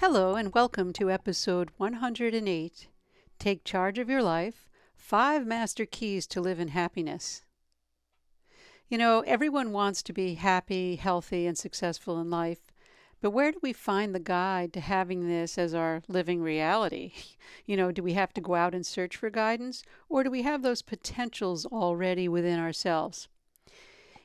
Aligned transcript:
Hello, 0.00 0.36
and 0.36 0.54
welcome 0.54 0.92
to 0.92 1.10
episode 1.10 1.70
108 1.76 2.88
Take 3.40 3.64
Charge 3.64 3.98
of 3.98 4.08
Your 4.08 4.22
Life 4.22 4.68
Five 4.94 5.44
Master 5.44 5.84
Keys 5.86 6.24
to 6.28 6.40
Live 6.40 6.60
in 6.60 6.68
Happiness. 6.68 7.42
You 8.88 8.96
know, 8.96 9.24
everyone 9.26 9.72
wants 9.72 10.04
to 10.04 10.12
be 10.12 10.34
happy, 10.34 10.94
healthy, 10.94 11.48
and 11.48 11.58
successful 11.58 12.20
in 12.20 12.30
life, 12.30 12.70
but 13.20 13.32
where 13.32 13.50
do 13.50 13.58
we 13.60 13.72
find 13.72 14.14
the 14.14 14.20
guide 14.20 14.72
to 14.74 14.80
having 14.80 15.26
this 15.26 15.58
as 15.58 15.74
our 15.74 16.04
living 16.06 16.42
reality? 16.42 17.12
You 17.66 17.76
know, 17.76 17.90
do 17.90 18.04
we 18.04 18.12
have 18.12 18.32
to 18.34 18.40
go 18.40 18.54
out 18.54 18.76
and 18.76 18.86
search 18.86 19.16
for 19.16 19.30
guidance, 19.30 19.82
or 20.08 20.22
do 20.22 20.30
we 20.30 20.42
have 20.42 20.62
those 20.62 20.80
potentials 20.80 21.66
already 21.66 22.28
within 22.28 22.60
ourselves? 22.60 23.26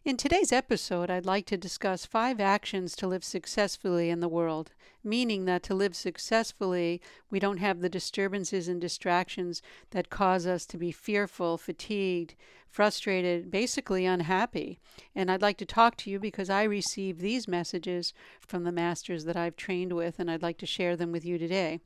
In 0.06 0.18
today's 0.18 0.52
episode, 0.52 1.10
I'd 1.10 1.26
like 1.26 1.46
to 1.46 1.56
discuss 1.56 2.06
five 2.06 2.42
actions 2.42 2.94
to 2.98 3.08
live 3.08 3.24
successfully 3.24 4.10
in 4.10 4.20
the 4.20 4.28
world, 4.28 4.74
meaning 5.02 5.46
that 5.46 5.64
to 5.64 5.74
live 5.74 5.96
successfully, 5.96 7.00
we 7.30 7.40
don't 7.40 7.60
have 7.60 7.80
the 7.80 7.88
disturbances 7.88 8.68
and 8.68 8.82
distractions 8.82 9.62
that 9.92 10.10
cause 10.10 10.46
us 10.46 10.66
to 10.66 10.78
be 10.78 10.92
fearful, 10.92 11.58
fatigued, 11.58 12.36
frustrated, 12.68 13.50
basically 13.50 14.06
unhappy. 14.06 14.78
And 15.16 15.32
I'd 15.32 15.42
like 15.42 15.58
to 15.60 15.66
talk 15.66 15.96
to 15.98 16.10
you 16.10 16.20
because 16.20 16.50
I 16.50 16.64
receive 16.64 17.20
these 17.20 17.48
messages 17.48 18.14
from 18.42 18.66
the 18.66 18.74
masters 18.74 19.24
that 19.24 19.38
I've 19.38 19.56
trained 19.56 19.94
with, 19.94 20.20
and 20.20 20.30
I'd 20.30 20.44
like 20.44 20.58
to 20.58 20.66
share 20.66 20.98
them 20.98 21.14
with 21.14 21.24
you 21.24 21.38
today. 21.38 21.80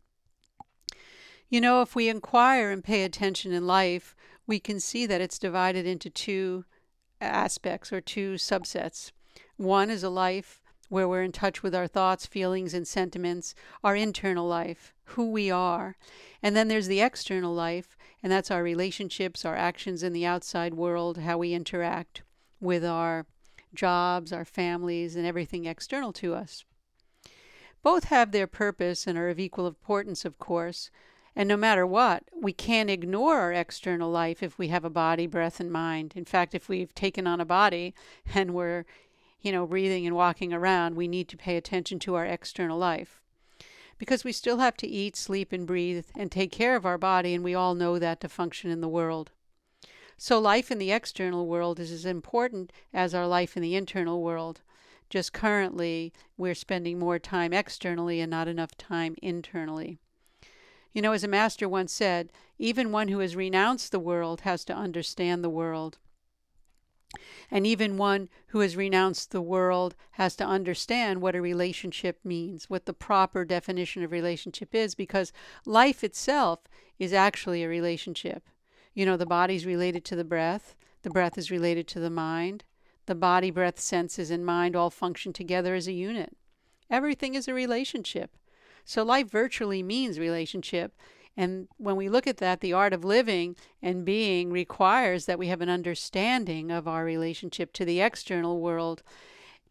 You 1.50 1.62
know, 1.62 1.84
if 1.84 1.96
we 1.96 2.10
inquire 2.10 2.72
and 2.72 2.84
pay 2.84 3.04
attention 3.04 3.52
in 3.52 3.68
life, 3.68 4.16
we 4.48 4.60
can 4.60 4.80
see 4.80 5.06
that 5.06 5.22
it's 5.22 5.38
divided 5.38 5.86
into 5.86 6.10
two 6.10 6.66
aspects 7.22 7.92
or 7.92 8.02
two 8.02 8.36
subsets. 8.36 9.12
One 9.58 9.90
is 9.90 10.04
a 10.04 10.10
life 10.10 10.62
where 10.90 11.08
we're 11.08 11.24
in 11.24 11.32
touch 11.32 11.64
with 11.64 11.76
our 11.76 11.88
thoughts, 11.88 12.26
feelings, 12.26 12.74
and 12.74 12.88
sentiments, 12.88 13.54
our 13.84 13.96
internal 13.96 14.48
life, 14.48 14.94
who 15.06 15.32
we 15.32 15.52
are. 15.52 15.98
And 16.42 16.56
then 16.56 16.68
there's 16.68 16.88
the 16.88 17.02
external 17.02 17.54
life, 17.54 17.98
and 18.24 18.32
that's 18.32 18.52
our 18.52 18.64
relationships, 18.64 19.44
our 19.44 19.56
actions 19.56 20.04
in 20.04 20.14
the 20.14 20.26
outside 20.26 20.74
world, 20.74 21.18
how 21.20 21.38
we 21.38 21.54
interact 21.54 22.22
with 22.62 22.86
our 22.86 23.26
jobs, 23.74 24.32
our 24.32 24.46
families, 24.46 25.16
and 25.16 25.26
everything 25.26 25.66
external 25.66 26.14
to 26.14 26.34
us. 26.34 26.64
Both 27.84 28.06
have 28.06 28.32
their 28.32 28.48
purpose 28.48 29.08
and 29.08 29.18
are 29.18 29.30
of 29.30 29.40
equal 29.40 29.68
importance, 29.68 30.26
of 30.26 30.40
course, 30.40 30.90
and 31.38 31.48
no 31.48 31.56
matter 31.56 31.86
what, 31.86 32.24
we 32.34 32.52
can't 32.52 32.90
ignore 32.90 33.36
our 33.36 33.54
external 33.54 34.10
life 34.10 34.42
if 34.42 34.58
we 34.58 34.70
have 34.70 34.84
a 34.84 34.90
body, 34.90 35.28
breath, 35.28 35.60
and 35.60 35.72
mind. 35.72 36.14
In 36.16 36.26
fact, 36.26 36.56
if 36.56 36.68
we've 36.68 36.96
taken 36.96 37.28
on 37.28 37.40
a 37.40 37.46
body 37.46 37.94
and 38.34 38.56
we're, 38.56 38.86
you 39.40 39.52
know, 39.52 39.68
breathing 39.68 40.08
and 40.08 40.16
walking 40.16 40.52
around, 40.52 40.96
we 40.96 41.08
need 41.08 41.28
to 41.30 41.38
pay 41.38 41.56
attention 41.56 42.00
to 42.00 42.16
our 42.16 42.26
external 42.26 42.80
life. 42.80 43.22
Because 44.00 44.24
we 44.24 44.32
still 44.32 44.58
have 44.58 44.76
to 44.78 44.88
eat, 44.88 45.16
sleep, 45.16 45.52
and 45.52 45.68
breathe 45.68 46.08
and 46.18 46.32
take 46.32 46.52
care 46.52 46.76
of 46.76 46.88
our 46.88 46.98
body, 46.98 47.36
and 47.36 47.44
we 47.44 47.54
all 47.54 47.76
know 47.76 48.00
that 48.00 48.20
to 48.22 48.30
function 48.30 48.72
in 48.72 48.82
the 48.82 48.90
world. 48.90 49.30
So, 50.18 50.40
life 50.40 50.72
in 50.72 50.80
the 50.80 50.92
external 50.92 51.46
world 51.46 51.80
is 51.80 51.92
as 51.92 52.04
important 52.04 52.74
as 52.92 53.14
our 53.14 53.28
life 53.28 53.56
in 53.56 53.62
the 53.62 53.76
internal 53.76 54.24
world. 54.24 54.62
Just 55.08 55.34
currently, 55.34 56.14
we're 56.36 56.56
spending 56.56 56.98
more 56.98 57.20
time 57.20 57.54
externally 57.54 58.22
and 58.22 58.32
not 58.32 58.48
enough 58.48 58.76
time 58.76 59.14
internally. 59.22 60.00
You 60.98 61.04
know, 61.04 61.12
as 61.12 61.24
a 61.24 61.28
master 61.28 61.70
once 61.70 61.94
said, 61.94 62.32
even 62.58 62.92
one 62.92 63.10
who 63.10 63.20
has 63.20 63.36
renounced 63.36 63.92
the 63.92 64.00
world 64.00 64.42
has 64.42 64.66
to 64.66 64.74
understand 64.74 65.44
the 65.44 65.48
world. 65.50 66.00
And 67.52 67.68
even 67.68 67.98
one 67.98 68.30
who 68.48 68.62
has 68.62 68.76
renounced 68.76 69.30
the 69.30 69.40
world 69.40 69.96
has 70.14 70.36
to 70.38 70.44
understand 70.44 71.22
what 71.22 71.36
a 71.36 71.40
relationship 71.40 72.18
means, 72.24 72.68
what 72.68 72.88
the 72.88 72.96
proper 72.96 73.46
definition 73.46 74.02
of 74.02 74.12
relationship 74.12 74.74
is, 74.74 74.96
because 74.96 75.32
life 75.68 76.04
itself 76.04 76.62
is 76.98 77.14
actually 77.14 77.64
a 77.64 77.70
relationship. 77.70 78.50
You 78.96 79.06
know, 79.06 79.18
the 79.18 79.28
body's 79.28 79.68
related 79.68 80.04
to 80.06 80.16
the 80.16 80.24
breath, 80.24 80.76
the 81.04 81.12
breath 81.12 81.38
is 81.38 81.52
related 81.52 81.88
to 81.90 82.00
the 82.00 82.10
mind. 82.10 82.64
The 83.06 83.14
body, 83.14 83.52
breath, 83.52 83.80
senses, 83.80 84.32
and 84.32 84.44
mind 84.44 84.76
all 84.76 84.90
function 84.90 85.32
together 85.32 85.76
as 85.76 85.88
a 85.88 85.94
unit. 85.94 86.36
Everything 86.90 87.36
is 87.36 87.48
a 87.48 87.54
relationship. 87.54 88.36
So 88.88 89.04
life 89.04 89.30
virtually 89.30 89.84
means 89.84 90.18
relationship. 90.18 90.96
And 91.36 91.68
when 91.76 91.98
we 91.98 92.08
look 92.08 92.26
at 92.26 92.38
that, 92.38 92.62
the 92.62 92.72
art 92.72 92.94
of 92.94 93.04
living 93.04 93.58
and 93.82 94.06
being 94.06 94.50
requires 94.50 95.26
that 95.26 95.38
we 95.38 95.48
have 95.48 95.60
an 95.60 95.70
understanding 95.70 96.72
of 96.72 96.88
our 96.88 97.04
relationship 97.04 97.74
to 97.74 97.86
the 97.86 98.00
external 98.00 98.62
world, 98.62 99.04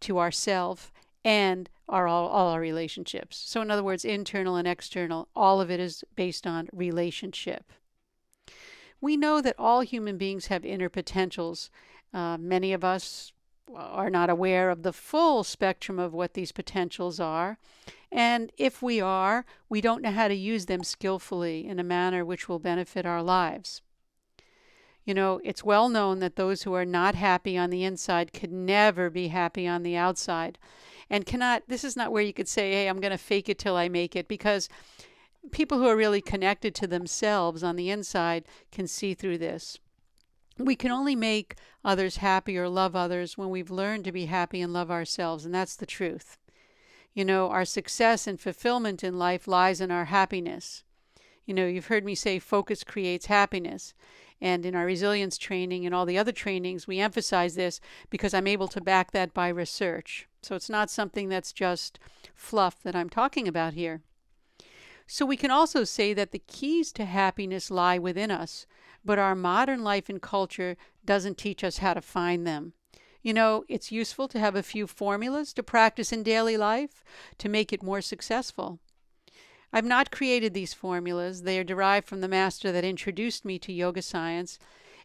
to 0.01 0.19
ourself, 0.19 0.93
and 1.25 1.71
our 1.89 2.07
all, 2.07 2.29
all 2.29 2.49
our 2.49 2.61
relationships. 2.61 3.39
So 3.39 3.63
in 3.63 3.71
other 3.71 3.83
words, 3.83 4.05
internal 4.05 4.57
and 4.57 4.69
external, 4.69 5.29
all 5.35 5.63
of 5.63 5.71
it 5.71 5.81
is 5.81 6.05
based 6.15 6.47
on 6.47 6.69
relationship. 6.73 7.73
We 9.01 9.17
know 9.17 9.41
that 9.41 9.57
all 9.59 9.81
human 9.81 10.19
beings 10.19 10.49
have 10.49 10.65
inner 10.65 10.91
potentials. 10.91 11.71
Uh, 12.13 12.37
many 12.37 12.75
of 12.75 12.85
us 12.85 13.33
are 13.75 14.11
not 14.11 14.31
aware 14.31 14.71
of 14.71 14.83
the 14.83 14.93
full 14.93 15.43
spectrum 15.45 15.99
of 15.99 16.15
what 16.15 16.35
these 16.35 16.53
potentials 16.53 17.19
are. 17.19 17.59
And 18.13 18.53
if 18.57 18.81
we 18.81 19.01
are, 19.01 19.45
we 19.69 19.81
don't 19.81 20.03
know 20.03 20.13
how 20.13 20.29
to 20.29 20.35
use 20.35 20.67
them 20.67 20.85
skillfully 20.85 21.67
in 21.67 21.79
a 21.79 21.85
manner 21.85 22.25
which 22.25 22.49
will 22.49 22.59
benefit 22.59 23.05
our 23.05 23.23
lives. 23.23 23.83
You 25.05 25.15
know, 25.15 25.41
it's 25.45 25.65
well 25.65 25.89
known 25.89 26.19
that 26.21 26.37
those 26.37 26.63
who 26.63 26.75
are 26.75 26.85
not 26.85 27.15
happy 27.15 27.57
on 27.57 27.71
the 27.71 27.85
inside 27.85 28.33
could 28.33 28.53
never 28.53 29.11
be 29.11 29.29
happy 29.29 29.67
on 29.67 29.83
the 29.83 29.97
outside. 29.97 30.59
And 31.09 31.25
cannot, 31.27 31.63
this 31.69 31.85
is 31.85 31.97
not 31.97 32.11
where 32.11 32.23
you 32.23 32.33
could 32.33 32.49
say, 32.49 32.73
hey, 32.73 32.89
I'm 32.89 33.01
going 33.01 33.13
to 33.13 33.19
fake 33.19 33.49
it 33.49 33.59
till 33.59 33.77
I 33.77 33.89
make 33.89 34.17
it, 34.17 34.27
because 34.27 34.69
people 35.53 35.79
who 35.79 35.87
are 35.87 35.97
really 35.97 36.21
connected 36.21 36.75
to 36.77 36.89
themselves 36.89 37.63
on 37.63 37.77
the 37.77 37.91
inside 37.91 38.45
can 38.73 38.89
see 38.89 39.15
through 39.15 39.39
this. 39.39 39.79
We 40.59 40.75
can 40.75 40.91
only 40.91 41.15
make 41.15 41.57
others 41.85 42.19
happy 42.19 42.57
or 42.57 42.69
love 42.69 42.97
others 42.97 43.37
when 43.37 43.51
we've 43.51 43.71
learned 43.71 44.05
to 44.05 44.13
be 44.13 44.27
happy 44.27 44.61
and 44.61 44.73
love 44.73 44.91
ourselves, 44.91 45.45
and 45.45 45.55
that's 45.55 45.77
the 45.77 45.87
truth. 45.87 46.39
You 47.13 47.25
know, 47.25 47.51
our 47.51 47.65
success 47.65 48.27
and 48.27 48.41
fulfillment 48.41 49.05
in 49.05 49.19
life 49.19 49.47
lies 49.47 49.81
in 49.81 49.91
our 49.91 50.07
happiness. 50.07 50.83
You 51.45 51.55
know, 51.55 51.67
you've 51.67 51.87
heard 51.87 52.05
me 52.05 52.15
say 52.15 52.39
focus 52.39 52.85
creates 52.85 53.27
happiness. 53.27 53.95
And 54.41 54.67
in 54.67 54.75
our 54.75 54.85
resilience 54.85 55.39
training 55.39 55.87
and 55.87 55.95
all 55.95 56.05
the 56.05 56.19
other 56.19 56.33
trainings, 56.33 56.87
we 56.87 56.99
emphasize 56.99 57.55
this 57.55 57.81
because 58.11 58.35
I'm 58.35 58.47
able 58.47 58.69
to 58.69 58.81
back 58.81 59.13
that 59.13 59.33
by 59.33 59.49
research. 59.49 60.29
So 60.43 60.55
it's 60.55 60.69
not 60.69 60.91
something 60.91 61.29
that's 61.29 61.53
just 61.53 61.99
fluff 62.35 62.83
that 62.83 62.95
I'm 62.95 63.09
talking 63.09 63.49
about 63.49 63.73
here. 63.73 64.03
So 65.07 65.25
we 65.25 65.37
can 65.37 65.51
also 65.51 65.85
say 65.85 66.13
that 66.15 66.33
the 66.33 66.41
keys 66.41 66.93
to 66.93 67.05
happiness 67.05 67.71
lie 67.71 67.99
within 67.99 68.31
us, 68.31 68.67
but 69.05 69.19
our 69.19 69.35
modern 69.37 69.85
life 69.85 70.09
and 70.09 70.21
culture 70.21 70.77
doesn't 71.05 71.39
teach 71.39 71.63
us 71.63 71.79
how 71.79 71.95
to 71.95 72.01
find 72.01 72.47
them. 72.47 72.73
You 73.23 73.33
know, 73.33 73.65
it's 73.69 73.93
useful 73.93 74.29
to 74.29 74.39
have 74.39 74.55
a 74.55 74.63
few 74.63 74.87
formulas 74.87 75.53
to 75.55 75.63
practice 75.63 76.13
in 76.13 76.23
daily 76.23 76.57
life 76.57 77.05
to 77.39 77.49
make 77.49 77.73
it 77.73 77.83
more 77.83 78.01
successful. 78.01 78.79
I've 79.73 79.85
not 79.85 80.11
created 80.11 80.55
these 80.55 80.75
formulas. 80.75 81.43
They 81.43 81.59
are 81.59 81.65
derived 81.65 82.09
from 82.09 82.21
the 82.21 82.29
master 82.29 82.73
that 82.73 82.85
introduced 82.85 83.45
me 83.45 83.59
to 83.61 83.73
yoga 83.73 84.03
science, 84.03 84.59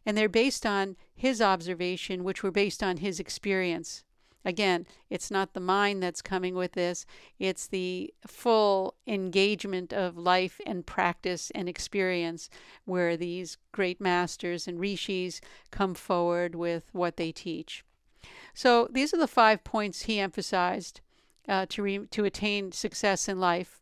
and 0.05 0.17
they're 0.17 0.29
based 0.29 0.65
on 0.65 0.97
his 1.15 1.41
observation, 1.41 2.23
which 2.23 2.43
were 2.43 2.51
based 2.51 2.81
on 2.81 2.97
his 2.97 3.19
experience. 3.19 4.03
Again, 4.43 4.87
it's 5.09 5.29
not 5.29 5.53
the 5.53 5.59
mind 5.59 6.01
that's 6.01 6.21
coming 6.21 6.55
with 6.55 6.71
this, 6.71 7.05
it's 7.37 7.67
the 7.67 8.13
full 8.25 8.95
engagement 9.05 9.93
of 9.93 10.17
life 10.17 10.59
and 10.65 10.85
practice 10.85 11.51
and 11.53 11.69
experience 11.69 12.49
where 12.85 13.15
these 13.15 13.57
great 13.71 14.01
masters 14.01 14.67
and 14.67 14.79
rishis 14.79 15.41
come 15.69 15.93
forward 15.93 16.55
with 16.55 16.89
what 16.91 17.17
they 17.17 17.31
teach. 17.31 17.83
So 18.53 18.87
these 18.91 19.13
are 19.13 19.17
the 19.17 19.27
five 19.27 19.63
points 19.63 20.03
he 20.03 20.19
emphasized 20.19 21.01
uh, 21.47 21.65
to, 21.69 21.81
re- 21.81 22.07
to 22.07 22.25
attain 22.25 22.71
success 22.71 23.27
in 23.27 23.39
life. 23.39 23.79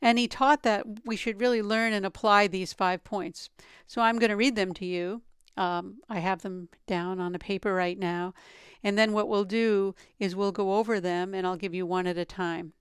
And 0.00 0.18
he 0.18 0.28
taught 0.28 0.62
that 0.62 0.84
we 1.04 1.16
should 1.16 1.40
really 1.40 1.62
learn 1.62 1.92
and 1.92 2.04
apply 2.06 2.46
these 2.46 2.72
five 2.72 3.04
points. 3.04 3.50
So 3.86 4.02
I'm 4.02 4.18
going 4.18 4.30
to 4.30 4.36
read 4.36 4.56
them 4.56 4.72
to 4.74 4.84
you. 4.84 5.22
Um, 5.56 5.96
I 6.08 6.20
have 6.20 6.42
them 6.42 6.68
down 6.86 7.18
on 7.18 7.34
a 7.34 7.38
paper 7.38 7.74
right 7.74 7.98
now. 7.98 8.32
And 8.82 8.98
then 8.98 9.12
what 9.12 9.28
we'll 9.28 9.44
do 9.44 9.94
is 10.18 10.36
we'll 10.36 10.52
go 10.52 10.74
over 10.74 11.00
them 11.00 11.34
and 11.34 11.46
I'll 11.46 11.56
give 11.56 11.74
you 11.74 11.86
one 11.86 12.06
at 12.06 12.18
a 12.18 12.24
time. 12.24 12.72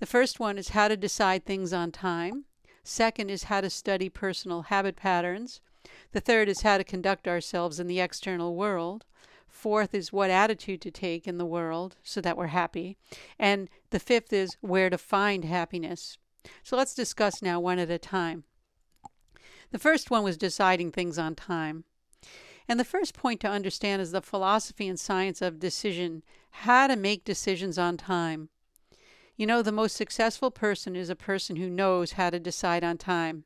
The 0.00 0.06
first 0.06 0.40
one 0.40 0.58
is 0.58 0.70
how 0.70 0.88
to 0.88 0.96
decide 0.96 1.44
things 1.44 1.72
on 1.72 1.92
time. 1.92 2.44
Second 2.82 3.30
is 3.30 3.44
how 3.44 3.60
to 3.60 3.70
study 3.70 4.08
personal 4.08 4.62
habit 4.62 4.96
patterns. 4.96 5.60
The 6.12 6.20
third 6.20 6.48
is 6.48 6.62
how 6.62 6.78
to 6.78 6.84
conduct 6.84 7.28
ourselves 7.28 7.78
in 7.78 7.86
the 7.86 8.00
external 8.00 8.56
world. 8.56 9.04
Fourth 9.48 9.94
is 9.94 10.12
what 10.12 10.30
attitude 10.30 10.80
to 10.80 10.90
take 10.90 11.28
in 11.28 11.38
the 11.38 11.46
world 11.46 11.96
so 12.02 12.20
that 12.20 12.36
we're 12.36 12.48
happy. 12.48 12.96
And 13.38 13.68
the 13.90 14.00
fifth 14.00 14.32
is 14.32 14.56
where 14.60 14.90
to 14.90 14.98
find 14.98 15.44
happiness. 15.44 16.18
So 16.62 16.76
let's 16.76 16.94
discuss 16.94 17.42
now 17.42 17.60
one 17.60 17.78
at 17.78 17.90
a 17.90 17.98
time. 17.98 18.44
The 19.70 19.78
first 19.78 20.10
one 20.10 20.24
was 20.24 20.36
deciding 20.36 20.90
things 20.90 21.18
on 21.18 21.34
time. 21.34 21.84
And 22.72 22.80
the 22.80 22.84
first 22.86 23.12
point 23.12 23.38
to 23.40 23.50
understand 23.50 24.00
is 24.00 24.12
the 24.12 24.22
philosophy 24.22 24.88
and 24.88 24.98
science 24.98 25.42
of 25.42 25.60
decision, 25.60 26.22
how 26.52 26.86
to 26.86 26.96
make 26.96 27.22
decisions 27.22 27.76
on 27.76 27.98
time. 27.98 28.48
You 29.36 29.46
know, 29.46 29.60
the 29.60 29.70
most 29.70 29.94
successful 29.94 30.50
person 30.50 30.96
is 30.96 31.10
a 31.10 31.14
person 31.14 31.56
who 31.56 31.68
knows 31.68 32.12
how 32.12 32.30
to 32.30 32.40
decide 32.40 32.82
on 32.82 32.96
time. 32.96 33.44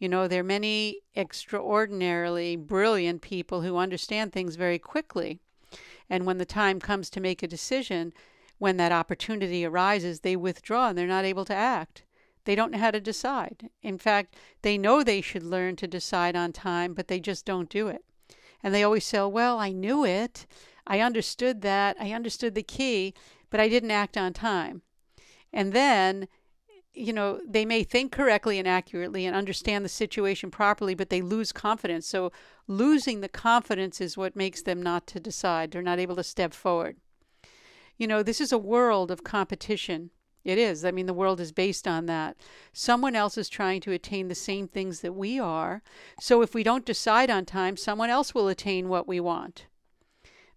You 0.00 0.08
know, 0.08 0.26
there 0.26 0.40
are 0.40 0.42
many 0.42 1.02
extraordinarily 1.16 2.56
brilliant 2.56 3.22
people 3.22 3.60
who 3.60 3.76
understand 3.76 4.32
things 4.32 4.56
very 4.56 4.80
quickly. 4.80 5.38
And 6.10 6.26
when 6.26 6.38
the 6.38 6.44
time 6.44 6.80
comes 6.80 7.10
to 7.10 7.20
make 7.20 7.44
a 7.44 7.46
decision, 7.46 8.12
when 8.58 8.76
that 8.78 8.90
opportunity 8.90 9.64
arises, 9.64 10.22
they 10.22 10.34
withdraw 10.34 10.88
and 10.88 10.98
they're 10.98 11.06
not 11.06 11.24
able 11.24 11.44
to 11.44 11.54
act. 11.54 12.02
They 12.44 12.56
don't 12.56 12.72
know 12.72 12.78
how 12.78 12.90
to 12.90 13.00
decide. 13.00 13.70
In 13.84 13.98
fact, 13.98 14.34
they 14.62 14.76
know 14.76 15.04
they 15.04 15.20
should 15.20 15.44
learn 15.44 15.76
to 15.76 15.86
decide 15.86 16.34
on 16.34 16.52
time, 16.52 16.92
but 16.92 17.06
they 17.06 17.20
just 17.20 17.44
don't 17.44 17.68
do 17.68 17.86
it. 17.86 18.02
And 18.62 18.74
they 18.74 18.82
always 18.82 19.04
say, 19.04 19.20
Well, 19.22 19.58
I 19.58 19.72
knew 19.72 20.04
it. 20.04 20.46
I 20.86 21.00
understood 21.00 21.62
that. 21.62 21.96
I 22.00 22.12
understood 22.12 22.54
the 22.54 22.62
key, 22.62 23.14
but 23.50 23.60
I 23.60 23.68
didn't 23.68 23.90
act 23.90 24.16
on 24.16 24.32
time. 24.32 24.82
And 25.52 25.72
then, 25.72 26.28
you 26.92 27.12
know, 27.12 27.40
they 27.46 27.64
may 27.64 27.84
think 27.84 28.10
correctly 28.10 28.58
and 28.58 28.66
accurately 28.66 29.24
and 29.24 29.36
understand 29.36 29.84
the 29.84 29.90
situation 29.90 30.50
properly, 30.50 30.94
but 30.94 31.10
they 31.10 31.22
lose 31.22 31.52
confidence. 31.52 32.06
So 32.06 32.32
losing 32.66 33.20
the 33.20 33.28
confidence 33.28 34.00
is 34.00 34.16
what 34.16 34.34
makes 34.34 34.62
them 34.62 34.82
not 34.82 35.06
to 35.08 35.20
decide. 35.20 35.70
They're 35.70 35.82
not 35.82 35.98
able 35.98 36.16
to 36.16 36.24
step 36.24 36.52
forward. 36.52 36.96
You 37.96 38.06
know, 38.06 38.22
this 38.22 38.40
is 38.40 38.52
a 38.52 38.58
world 38.58 39.10
of 39.10 39.24
competition. 39.24 40.10
It 40.48 40.56
is. 40.56 40.82
I 40.82 40.92
mean, 40.92 41.04
the 41.04 41.12
world 41.12 41.40
is 41.40 41.52
based 41.52 41.86
on 41.86 42.06
that. 42.06 42.34
Someone 42.72 43.14
else 43.14 43.36
is 43.36 43.50
trying 43.50 43.82
to 43.82 43.92
attain 43.92 44.28
the 44.28 44.34
same 44.34 44.66
things 44.66 45.02
that 45.02 45.12
we 45.12 45.38
are. 45.38 45.82
So 46.20 46.40
if 46.40 46.54
we 46.54 46.62
don't 46.62 46.86
decide 46.86 47.28
on 47.28 47.44
time, 47.44 47.76
someone 47.76 48.08
else 48.08 48.34
will 48.34 48.48
attain 48.48 48.88
what 48.88 49.06
we 49.06 49.20
want. 49.20 49.66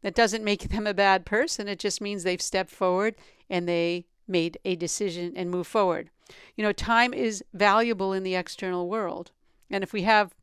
That 0.02 0.16
doesn't 0.16 0.46
make 0.46 0.70
them 0.70 0.88
a 0.88 0.94
bad 0.94 1.26
person. 1.26 1.68
It 1.68 1.78
just 1.78 2.00
means 2.00 2.24
they've 2.24 2.42
stepped 2.42 2.70
forward 2.70 3.16
and 3.50 3.68
they 3.68 4.06
made 4.30 4.58
a 4.64 4.78
decision 4.78 5.34
and 5.36 5.52
move 5.52 5.68
forward. 5.68 6.10
You 6.56 6.64
know, 6.64 6.72
time 6.72 7.14
is 7.14 7.44
valuable 7.54 8.14
in 8.14 8.24
the 8.24 8.36
external 8.36 8.88
world. 8.88 9.32
And 9.70 9.84
if 9.84 9.92
we 9.92 10.04
have 10.04 10.34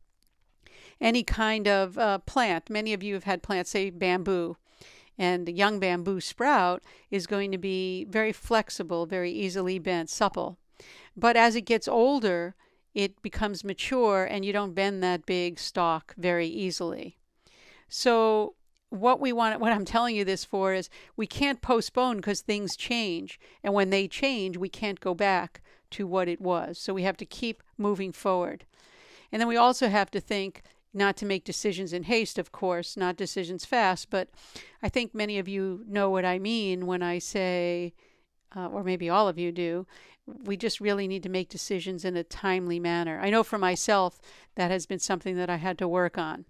any 1.01 1.23
kind 1.23 1.67
of 1.67 1.97
uh, 1.97 2.19
plant, 2.19 2.69
many 2.69 2.93
of 2.93 3.03
you 3.03 3.15
have 3.15 3.25
had 3.25 3.43
plants, 3.43 3.71
say 3.71 3.89
bamboo, 3.89 4.59
and 5.19 5.49
young 5.49 5.81
bamboo 5.81 6.21
sprout 6.21 6.83
is 7.11 7.27
going 7.27 7.51
to 7.51 7.59
be 7.59 8.05
very 8.05 8.33
flexible, 8.33 9.05
very 9.05 9.33
easily 9.33 9.79
bent, 9.79 10.09
supple. 10.09 10.59
But 11.17 11.37
as 11.37 11.57
it 11.57 11.63
gets 11.63 11.89
older, 11.89 12.55
it 12.95 13.21
becomes 13.23 13.65
mature 13.65 14.25
and 14.25 14.45
you 14.45 14.53
don't 14.53 14.75
bend 14.75 15.03
that 15.03 15.27
big 15.27 15.59
stalk 15.59 16.15
very 16.17 16.47
easily. 16.47 17.19
So 17.89 18.55
what 18.91 19.21
we 19.21 19.33
want 19.33 19.61
what 19.61 19.73
I'm 19.73 19.85
telling 19.85 20.17
you 20.17 20.25
this 20.25 20.45
for 20.45 20.73
is 20.73 20.89
we 21.17 21.27
can't 21.27 21.61
postpone 21.61 22.17
because 22.17 22.41
things 22.41 22.77
change 22.77 23.39
and 23.63 23.75
when 23.75 23.91
they 23.91 24.09
change 24.09 24.57
we 24.57 24.69
can't 24.69 25.01
go 25.01 25.15
back 25.15 25.61
to 25.91 26.07
what 26.07 26.29
it 26.29 26.41
was. 26.41 26.79
So 26.79 26.95
we 26.95 27.03
have 27.03 27.17
to 27.19 27.27
keep 27.27 27.63
moving 27.77 28.13
forward. 28.13 28.65
And 29.31 29.41
then 29.41 29.49
we 29.49 29.57
also 29.57 29.89
have 29.89 30.11
to 30.13 30.21
think 30.21 30.63
not 30.95 31.17
to 31.19 31.27
make 31.27 31.45
decisions 31.45 31.93
in 31.93 32.05
haste, 32.05 32.39
of 32.39 32.53
course, 32.53 32.97
not 32.97 33.17
decisions 33.17 33.65
fast, 33.65 34.11
but 34.11 34.29
I 34.83 34.89
think 34.89 35.15
many 35.15 35.39
of 35.39 35.49
you 35.49 35.85
know 35.87 36.11
what 36.11 36.25
I 36.25 36.39
mean 36.39 36.87
when 36.87 37.03
I 37.03 37.19
say, 37.19 37.95
uh, 38.57 38.69
or 38.69 38.83
maybe 38.83 39.09
all 39.09 39.29
of 39.29 39.39
you 39.39 39.53
do, 39.53 39.87
we 40.27 40.57
just 40.57 40.81
really 40.81 41.09
need 41.09 41.23
to 41.23 41.29
make 41.29 41.49
decisions 41.49 42.05
in 42.05 42.17
a 42.17 42.25
timely 42.25 42.81
manner. 42.81 43.21
I 43.21 43.31
know 43.31 43.43
for 43.43 43.59
myself 43.59 44.21
that 44.57 44.71
has 44.71 44.87
been 44.87 44.99
something 44.99 45.37
that 45.37 45.51
I 45.51 45.57
had 45.57 45.79
to 45.79 45.89
work 45.89 46.19
on. 46.19 46.45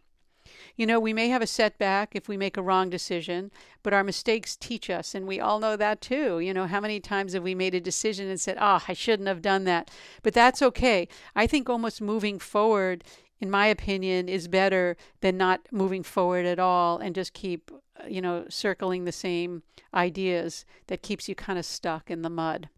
You 0.77 0.87
know, 0.87 0.99
we 0.99 1.13
may 1.13 1.29
have 1.29 1.43
a 1.43 1.47
setback 1.47 2.15
if 2.15 2.29
we 2.29 2.37
make 2.37 2.57
a 2.57 2.63
wrong 2.63 2.89
decision, 2.89 3.51
but 3.83 3.93
our 3.93 4.03
mistakes 4.05 4.57
teach 4.57 4.89
us, 4.89 5.15
and 5.15 5.27
we 5.27 5.41
all 5.41 5.59
know 5.59 5.77
that 5.77 6.01
too. 6.01 6.41
You 6.41 6.55
know, 6.55 6.67
how 6.67 6.81
many 6.81 7.01
times 7.01 7.35
have 7.35 7.43
we 7.43 7.55
made 7.55 7.75
a 7.75 7.81
decision 7.81 8.29
and 8.29 8.41
said, 8.41 8.57
oh, 8.59 8.83
I 8.89 8.95
shouldn't 8.95 9.29
have 9.29 9.43
done 9.43 9.65
that? 9.65 9.91
But 10.23 10.35
that's 10.35 10.63
okay. 10.63 11.09
I 11.37 11.47
think 11.47 11.69
almost 11.69 12.01
moving 12.01 12.39
forward, 12.39 13.05
in 13.41 13.51
my 13.51 13.67
opinion, 13.67 14.29
is 14.29 14.49
better 14.49 14.97
than 15.21 15.37
not 15.37 15.69
moving 15.71 16.03
forward 16.03 16.47
at 16.47 16.59
all 16.59 16.99
and 16.99 17.15
just 17.15 17.33
keep, 17.33 17.71
uh, 18.03 18.07
you 18.07 18.21
know, 18.21 18.45
circling 18.49 19.05
the 19.05 19.13
same 19.13 19.63
ideas 19.95 20.65
that 20.89 21.03
keeps 21.03 21.29
you 21.29 21.35
kind 21.35 21.59
of 21.59 21.65
stuck 21.65 22.11
in 22.11 22.23
the 22.23 22.31
mud. 22.31 22.69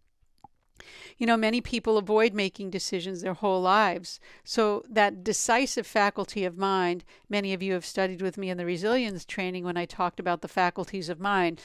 You 1.19 1.27
know, 1.27 1.37
many 1.37 1.61
people 1.61 1.99
avoid 1.99 2.33
making 2.33 2.71
decisions 2.71 3.21
their 3.21 3.35
whole 3.35 3.61
lives. 3.61 4.21
So, 4.45 4.83
that 4.89 5.23
decisive 5.23 5.87
faculty 5.87 6.45
of 6.45 6.57
mind, 6.57 7.05
many 7.29 7.53
of 7.53 7.63
you 7.63 7.75
have 7.75 7.85
studied 7.85 8.23
with 8.23 8.39
me 8.39 8.49
in 8.49 8.57
the 8.57 8.65
resilience 8.65 9.25
training 9.25 9.65
when 9.65 9.77
I 9.77 9.85
talked 9.85 10.19
about 10.19 10.41
the 10.41 10.49
faculties 10.49 11.09
of 11.09 11.21
mind. 11.21 11.61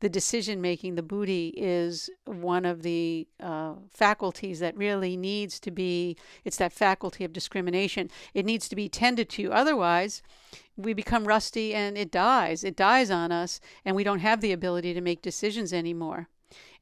The 0.00 0.08
decision 0.08 0.60
making, 0.62 0.94
the 0.94 1.02
buddhi 1.02 1.52
is 1.56 2.08
one 2.24 2.64
of 2.64 2.82
the 2.82 3.28
uh, 3.38 3.74
faculties 3.90 4.58
that 4.60 4.76
really 4.76 5.16
needs 5.16 5.60
to 5.60 5.70
be, 5.70 6.16
it's 6.44 6.56
that 6.56 6.72
faculty 6.72 7.22
of 7.22 7.34
discrimination. 7.34 8.10
It 8.32 8.46
needs 8.46 8.68
to 8.70 8.76
be 8.76 8.88
tended 8.88 9.28
to. 9.30 9.52
Otherwise, 9.52 10.22
we 10.76 10.94
become 10.94 11.28
rusty 11.28 11.74
and 11.74 11.98
it 11.98 12.10
dies. 12.10 12.64
It 12.64 12.76
dies 12.76 13.10
on 13.10 13.30
us, 13.30 13.60
and 13.84 13.94
we 13.94 14.04
don't 14.04 14.20
have 14.20 14.40
the 14.40 14.52
ability 14.52 14.94
to 14.94 15.02
make 15.02 15.20
decisions 15.20 15.72
anymore. 15.72 16.28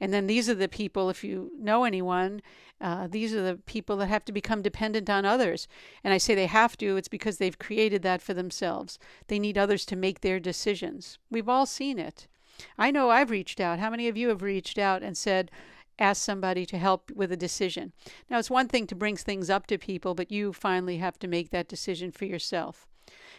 And 0.01 0.13
then 0.13 0.29
these 0.29 0.49
are 0.49 0.55
the 0.55 0.69
people, 0.69 1.11
if 1.11 1.25
you 1.25 1.51
know 1.59 1.85
anyone, 1.85 2.41
uh, 2.81 3.09
these 3.09 3.35
are 3.35 3.43
the 3.43 3.57
people 3.57 3.97
that 3.97 4.09
have 4.09 4.25
to 4.27 4.33
become 4.33 4.63
dependent 4.63 5.11
on 5.11 5.25
others. 5.25 5.67
And 6.05 6.15
I 6.15 6.19
say 6.19 6.35
they 6.35 6.47
have 6.47 6.77
to, 6.79 6.97
it's 6.97 7.09
because 7.09 7.39
they've 7.39 7.59
created 7.59 8.03
that 8.03 8.23
for 8.23 8.33
themselves. 8.33 8.99
They 9.27 9.41
need 9.41 9.59
others 9.59 9.85
to 9.87 9.97
make 9.97 10.21
their 10.21 10.39
decisions. 10.39 11.19
We've 11.31 11.49
all 11.49 11.67
seen 11.67 11.99
it. 11.99 12.29
I 12.77 12.91
know 12.91 13.11
I've 13.11 13.31
reached 13.31 13.61
out. 13.61 13.79
How 13.79 13.91
many 13.91 14.09
of 14.09 14.17
you 14.17 14.29
have 14.29 14.43
reached 14.43 14.79
out 14.79 15.03
and 15.03 15.17
said, 15.17 15.51
ask 15.99 16.23
somebody 16.23 16.65
to 16.67 16.79
help 16.79 17.11
with 17.11 17.33
a 17.33 17.37
decision? 17.37 17.93
Now, 18.31 18.39
it's 18.39 18.51
one 18.51 18.69
thing 18.69 18.87
to 18.89 18.95
bring 18.95 19.17
things 19.17 19.51
up 19.51 19.67
to 19.69 19.79
people, 19.79 20.15
but 20.15 20.31
you 20.31 20.53
finally 20.53 20.99
have 20.99 21.19
to 21.21 21.29
make 21.29 21.51
that 21.51 21.69
decision 21.69 22.13
for 22.13 22.25
yourself. 22.25 22.87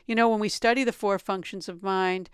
You 0.05 0.15
know, 0.15 0.29
when 0.29 0.39
we 0.39 0.49
study 0.49 0.83
the 0.83 0.91
four 0.91 1.19
functions 1.19 1.69
of 1.69 1.83
mind, 1.83 2.29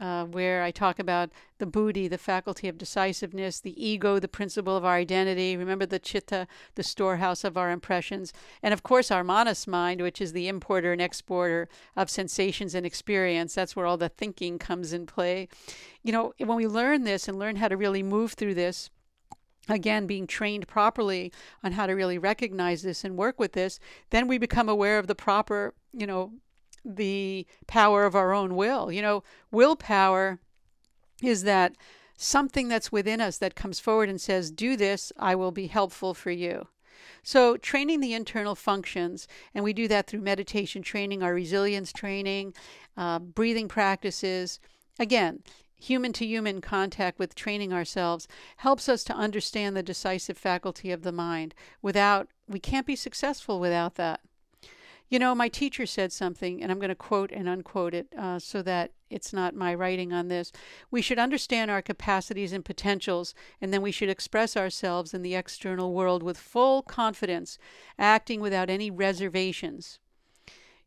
uh, 0.00 0.24
where 0.24 0.62
I 0.62 0.70
talk 0.70 0.98
about 0.98 1.30
the 1.58 1.66
buddhi, 1.66 2.08
the 2.08 2.18
faculty 2.18 2.68
of 2.68 2.78
decisiveness, 2.78 3.60
the 3.60 3.84
ego, 3.84 4.18
the 4.18 4.28
principle 4.28 4.76
of 4.76 4.84
our 4.84 4.94
identity. 4.94 5.56
Remember 5.56 5.86
the 5.86 5.98
chitta, 5.98 6.46
the 6.74 6.82
storehouse 6.82 7.44
of 7.44 7.56
our 7.56 7.70
impressions. 7.70 8.32
And 8.62 8.74
of 8.74 8.82
course, 8.82 9.10
our 9.10 9.24
manas 9.24 9.66
mind, 9.66 10.00
which 10.00 10.20
is 10.20 10.32
the 10.32 10.48
importer 10.48 10.92
and 10.92 11.00
exporter 11.00 11.68
of 11.96 12.10
sensations 12.10 12.74
and 12.74 12.84
experience. 12.84 13.54
That's 13.54 13.76
where 13.76 13.86
all 13.86 13.96
the 13.96 14.08
thinking 14.08 14.58
comes 14.58 14.92
in 14.92 15.06
play. 15.06 15.48
You 16.02 16.12
know, 16.12 16.32
when 16.38 16.56
we 16.56 16.66
learn 16.66 17.04
this 17.04 17.28
and 17.28 17.38
learn 17.38 17.56
how 17.56 17.68
to 17.68 17.76
really 17.76 18.02
move 18.02 18.32
through 18.32 18.54
this, 18.54 18.90
again 19.68 20.06
being 20.06 20.26
trained 20.26 20.68
properly 20.68 21.32
on 21.62 21.72
how 21.72 21.86
to 21.86 21.94
really 21.94 22.18
recognize 22.18 22.82
this 22.82 23.02
and 23.04 23.16
work 23.16 23.40
with 23.40 23.52
this 23.52 23.80
then 24.10 24.28
we 24.28 24.36
become 24.36 24.68
aware 24.68 24.98
of 24.98 25.06
the 25.06 25.14
proper 25.14 25.72
you 25.92 26.06
know 26.06 26.32
the 26.84 27.46
power 27.66 28.04
of 28.04 28.14
our 28.14 28.32
own 28.32 28.56
will. 28.56 28.92
You 28.92 29.02
know, 29.02 29.24
willpower 29.50 30.38
is 31.22 31.42
that 31.44 31.76
something 32.16 32.68
that's 32.68 32.92
within 32.92 33.20
us 33.20 33.38
that 33.38 33.54
comes 33.54 33.80
forward 33.80 34.08
and 34.08 34.20
says, 34.20 34.50
Do 34.50 34.76
this, 34.76 35.12
I 35.18 35.34
will 35.34 35.52
be 35.52 35.66
helpful 35.66 36.14
for 36.14 36.30
you. 36.30 36.68
So, 37.22 37.56
training 37.56 38.00
the 38.00 38.14
internal 38.14 38.54
functions, 38.54 39.26
and 39.54 39.64
we 39.64 39.72
do 39.72 39.88
that 39.88 40.06
through 40.06 40.20
meditation 40.20 40.82
training, 40.82 41.22
our 41.22 41.34
resilience 41.34 41.92
training, 41.92 42.54
uh, 42.96 43.18
breathing 43.18 43.68
practices. 43.68 44.60
Again, 44.98 45.42
human 45.76 46.12
to 46.14 46.26
human 46.26 46.60
contact 46.60 47.18
with 47.18 47.34
training 47.34 47.72
ourselves 47.72 48.28
helps 48.58 48.88
us 48.88 49.04
to 49.04 49.14
understand 49.14 49.76
the 49.76 49.82
decisive 49.82 50.38
faculty 50.38 50.90
of 50.90 51.02
the 51.02 51.12
mind. 51.12 51.54
Without, 51.82 52.28
we 52.46 52.60
can't 52.60 52.86
be 52.86 52.96
successful 52.96 53.58
without 53.58 53.96
that. 53.96 54.20
You 55.08 55.18
know, 55.18 55.34
my 55.34 55.48
teacher 55.48 55.86
said 55.86 56.12
something, 56.12 56.62
and 56.62 56.72
I'm 56.72 56.78
going 56.78 56.88
to 56.88 56.94
quote 56.94 57.30
and 57.30 57.48
unquote 57.48 57.94
it 57.94 58.08
uh, 58.18 58.38
so 58.38 58.62
that 58.62 58.92
it's 59.10 59.32
not 59.32 59.54
my 59.54 59.74
writing 59.74 60.12
on 60.12 60.28
this. 60.28 60.50
We 60.90 61.02
should 61.02 61.18
understand 61.18 61.70
our 61.70 61.82
capacities 61.82 62.52
and 62.52 62.64
potentials, 62.64 63.34
and 63.60 63.72
then 63.72 63.82
we 63.82 63.92
should 63.92 64.08
express 64.08 64.56
ourselves 64.56 65.14
in 65.14 65.22
the 65.22 65.34
external 65.34 65.92
world 65.92 66.22
with 66.22 66.38
full 66.38 66.82
confidence, 66.82 67.58
acting 67.98 68.40
without 68.40 68.70
any 68.70 68.90
reservations. 68.90 69.98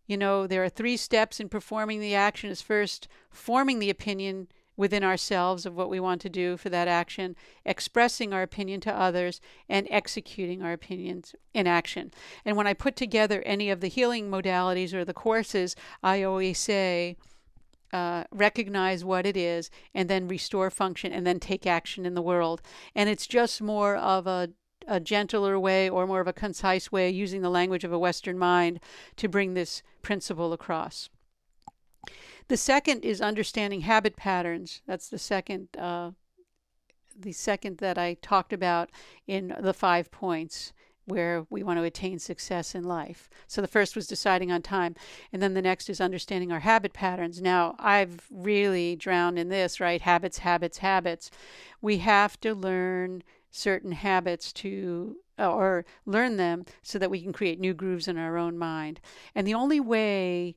You 0.07 0.17
know, 0.17 0.47
there 0.47 0.63
are 0.63 0.69
three 0.69 0.97
steps 0.97 1.39
in 1.39 1.49
performing 1.49 1.99
the 1.99 2.15
action. 2.15 2.49
Is 2.49 2.61
first 2.61 3.07
forming 3.29 3.79
the 3.79 3.89
opinion 3.89 4.47
within 4.77 5.03
ourselves 5.03 5.65
of 5.65 5.75
what 5.75 5.89
we 5.89 5.99
want 5.99 6.21
to 6.21 6.29
do 6.29 6.55
for 6.55 6.69
that 6.69 6.87
action, 6.87 7.35
expressing 7.65 8.31
our 8.31 8.43
opinion 8.43 8.79
to 8.79 8.93
others, 8.93 9.41
and 9.67 9.87
executing 9.89 10.61
our 10.61 10.71
opinions 10.71 11.35
in 11.53 11.67
action. 11.67 12.13
And 12.45 12.55
when 12.55 12.67
I 12.67 12.73
put 12.73 12.95
together 12.95 13.41
any 13.45 13.69
of 13.71 13.81
the 13.81 13.87
healing 13.87 14.29
modalities 14.29 14.93
or 14.93 15.03
the 15.03 15.13
courses, 15.13 15.75
I 16.03 16.21
always 16.21 16.59
say, 16.59 17.17
uh, 17.93 18.25
recognize 18.31 19.03
what 19.03 19.25
it 19.25 19.37
is 19.37 19.69
and 19.93 20.09
then 20.09 20.27
restore 20.27 20.69
function 20.69 21.11
and 21.11 21.25
then 21.25 21.39
take 21.39 21.65
action 21.65 22.05
in 22.05 22.13
the 22.13 22.21
world. 22.21 22.61
And 22.93 23.09
it's 23.09 23.25
just 23.27 23.61
more 23.61 23.95
of 23.95 24.27
a, 24.27 24.49
a 24.87 24.99
gentler 24.99 25.59
way 25.59 25.89
or 25.89 26.05
more 26.05 26.19
of 26.19 26.27
a 26.27 26.33
concise 26.33 26.91
way 26.91 27.09
using 27.09 27.41
the 27.41 27.49
language 27.49 27.83
of 27.83 27.93
a 27.93 27.99
Western 27.99 28.37
mind 28.37 28.79
to 29.15 29.27
bring 29.27 29.53
this 29.53 29.81
principle 30.01 30.53
across. 30.53 31.09
The 32.47 32.57
second 32.57 33.03
is 33.03 33.21
understanding 33.21 33.81
habit 33.81 34.15
patterns. 34.15 34.81
That's 34.87 35.09
the 35.09 35.19
second 35.19 35.69
uh, 35.77 36.11
the 37.19 37.31
second 37.33 37.79
that 37.79 37.97
I 37.97 38.15
talked 38.21 38.53
about 38.53 38.89
in 39.25 39.55
the 39.59 39.73
five 39.73 40.11
points 40.11 40.71
where 41.05 41.45
we 41.49 41.63
want 41.63 41.79
to 41.79 41.83
attain 41.83 42.19
success 42.19 42.75
in 42.75 42.83
life. 42.83 43.29
So 43.47 43.61
the 43.61 43.67
first 43.67 43.95
was 43.95 44.07
deciding 44.07 44.51
on 44.51 44.61
time, 44.61 44.93
and 45.31 45.41
then 45.41 45.53
the 45.53 45.61
next 45.61 45.89
is 45.89 46.01
understanding 46.01 46.51
our 46.51 46.59
habit 46.59 46.93
patterns. 46.93 47.41
Now, 47.41 47.75
I've 47.79 48.27
really 48.29 48.95
drowned 48.97 49.39
in 49.39 49.47
this, 49.47 49.79
right? 49.79 50.01
Habits, 50.01 50.39
habits, 50.39 50.79
habits. 50.79 51.31
We 51.81 51.99
have 51.99 52.39
to 52.41 52.53
learn 52.53 53.23
certain 53.51 53.93
habits 53.93 54.51
to 54.53 55.15
or 55.39 55.85
learn 56.05 56.37
them 56.37 56.65
so 56.81 56.99
that 56.99 57.11
we 57.11 57.21
can 57.21 57.31
create 57.31 57.59
new 57.59 57.73
grooves 57.73 58.07
in 58.07 58.17
our 58.17 58.37
own 58.37 58.57
mind. 58.57 58.99
And 59.33 59.47
the 59.47 59.53
only 59.53 59.79
way 59.79 60.55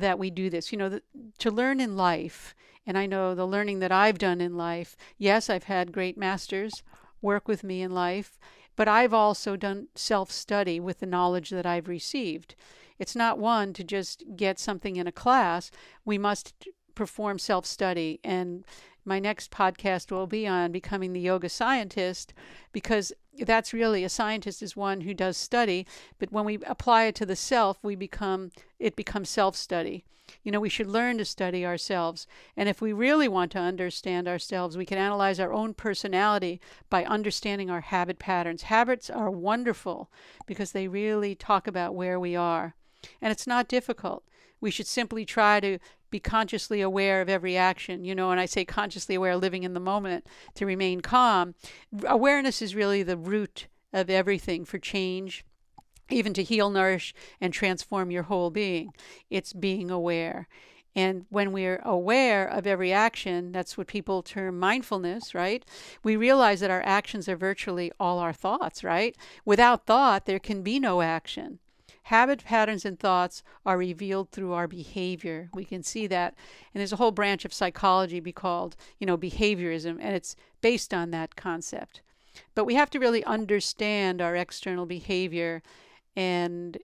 that 0.00 0.18
we 0.18 0.30
do 0.30 0.50
this. 0.50 0.72
You 0.72 0.78
know, 0.78 0.88
the, 0.88 1.02
to 1.38 1.50
learn 1.50 1.80
in 1.80 1.96
life, 1.96 2.54
and 2.86 2.96
I 2.96 3.06
know 3.06 3.34
the 3.34 3.46
learning 3.46 3.80
that 3.80 3.92
I've 3.92 4.18
done 4.18 4.40
in 4.40 4.56
life, 4.56 4.96
yes, 5.18 5.50
I've 5.50 5.64
had 5.64 5.92
great 5.92 6.16
masters 6.16 6.82
work 7.20 7.48
with 7.48 7.64
me 7.64 7.82
in 7.82 7.92
life, 7.92 8.38
but 8.76 8.88
I've 8.88 9.14
also 9.14 9.56
done 9.56 9.88
self 9.94 10.30
study 10.30 10.78
with 10.78 11.00
the 11.00 11.06
knowledge 11.06 11.50
that 11.50 11.66
I've 11.66 11.88
received. 11.88 12.54
It's 12.98 13.16
not 13.16 13.38
one 13.38 13.72
to 13.74 13.84
just 13.84 14.24
get 14.36 14.58
something 14.58 14.96
in 14.96 15.06
a 15.06 15.12
class, 15.12 15.70
we 16.04 16.18
must 16.18 16.54
perform 16.94 17.38
self 17.38 17.66
study. 17.66 18.20
And 18.24 18.64
my 19.06 19.18
next 19.18 19.50
podcast 19.50 20.10
will 20.10 20.26
be 20.26 20.46
on 20.46 20.72
becoming 20.72 21.12
the 21.12 21.20
yoga 21.20 21.48
scientist 21.48 22.34
because 22.72 23.12
that's 23.40 23.72
really 23.72 24.02
a 24.04 24.08
scientist 24.08 24.62
is 24.62 24.76
one 24.76 25.02
who 25.02 25.14
does 25.14 25.36
study 25.36 25.86
but 26.18 26.32
when 26.32 26.44
we 26.44 26.58
apply 26.66 27.04
it 27.04 27.14
to 27.14 27.26
the 27.26 27.36
self 27.36 27.78
we 27.82 27.94
become 27.94 28.50
it 28.78 28.96
becomes 28.96 29.28
self 29.28 29.54
study 29.54 30.04
you 30.42 30.50
know 30.50 30.60
we 30.60 30.68
should 30.68 30.86
learn 30.86 31.18
to 31.18 31.24
study 31.24 31.64
ourselves 31.64 32.26
and 32.56 32.68
if 32.68 32.80
we 32.80 32.92
really 32.92 33.28
want 33.28 33.52
to 33.52 33.58
understand 33.58 34.26
ourselves 34.26 34.76
we 34.76 34.86
can 34.86 34.98
analyze 34.98 35.38
our 35.38 35.52
own 35.52 35.74
personality 35.74 36.60
by 36.90 37.04
understanding 37.04 37.70
our 37.70 37.80
habit 37.80 38.18
patterns. 38.18 38.62
Habits 38.62 39.10
are 39.10 39.30
wonderful 39.30 40.10
because 40.46 40.72
they 40.72 40.88
really 40.88 41.34
talk 41.34 41.66
about 41.66 41.94
where 41.94 42.18
we 42.18 42.34
are 42.34 42.74
and 43.20 43.30
it's 43.30 43.46
not 43.46 43.68
difficult. 43.68 44.24
We 44.60 44.70
should 44.70 44.86
simply 44.86 45.24
try 45.24 45.60
to 45.60 45.78
be 46.16 46.20
consciously 46.20 46.80
aware 46.80 47.20
of 47.20 47.28
every 47.28 47.58
action. 47.58 48.02
You 48.04 48.14
know, 48.14 48.30
and 48.30 48.40
I 48.40 48.46
say 48.46 48.64
consciously 48.64 49.14
aware, 49.14 49.36
living 49.36 49.64
in 49.64 49.74
the 49.74 49.80
moment 49.80 50.26
to 50.54 50.64
remain 50.64 51.02
calm. 51.02 51.54
Awareness 52.06 52.62
is 52.62 52.74
really 52.74 53.02
the 53.02 53.18
root 53.18 53.66
of 53.92 54.08
everything 54.08 54.64
for 54.64 54.78
change, 54.78 55.44
even 56.08 56.32
to 56.32 56.42
heal, 56.42 56.70
nourish, 56.70 57.14
and 57.38 57.52
transform 57.52 58.10
your 58.10 58.24
whole 58.24 58.50
being. 58.50 58.92
It's 59.28 59.52
being 59.52 59.90
aware. 59.90 60.48
And 60.94 61.26
when 61.28 61.52
we're 61.52 61.82
aware 61.84 62.46
of 62.48 62.66
every 62.66 62.90
action, 62.90 63.52
that's 63.52 63.76
what 63.76 63.86
people 63.86 64.22
term 64.22 64.58
mindfulness, 64.58 65.34
right? 65.34 65.62
We 66.02 66.16
realize 66.16 66.60
that 66.60 66.70
our 66.70 66.82
actions 66.82 67.28
are 67.28 67.36
virtually 67.36 67.92
all 68.00 68.18
our 68.18 68.32
thoughts, 68.32 68.82
right? 68.82 69.14
Without 69.44 69.84
thought, 69.84 70.24
there 70.24 70.38
can 70.38 70.62
be 70.62 70.80
no 70.80 71.02
action. 71.02 71.58
Habit 72.06 72.44
patterns 72.44 72.84
and 72.84 73.00
thoughts 73.00 73.42
are 73.64 73.76
revealed 73.76 74.30
through 74.30 74.52
our 74.52 74.68
behavior. 74.68 75.50
We 75.52 75.64
can 75.64 75.82
see 75.82 76.06
that. 76.06 76.36
And 76.72 76.78
there's 76.78 76.92
a 76.92 76.96
whole 76.96 77.10
branch 77.10 77.44
of 77.44 77.52
psychology 77.52 78.20
be 78.20 78.30
called, 78.30 78.76
you 79.00 79.08
know, 79.08 79.18
behaviorism, 79.18 79.98
and 80.00 80.14
it's 80.14 80.36
based 80.60 80.94
on 80.94 81.10
that 81.10 81.34
concept. 81.34 82.02
But 82.54 82.64
we 82.64 82.76
have 82.76 82.90
to 82.90 83.00
really 83.00 83.24
understand 83.24 84.22
our 84.22 84.36
external 84.36 84.86
behavior 84.86 85.64
and 86.14 86.78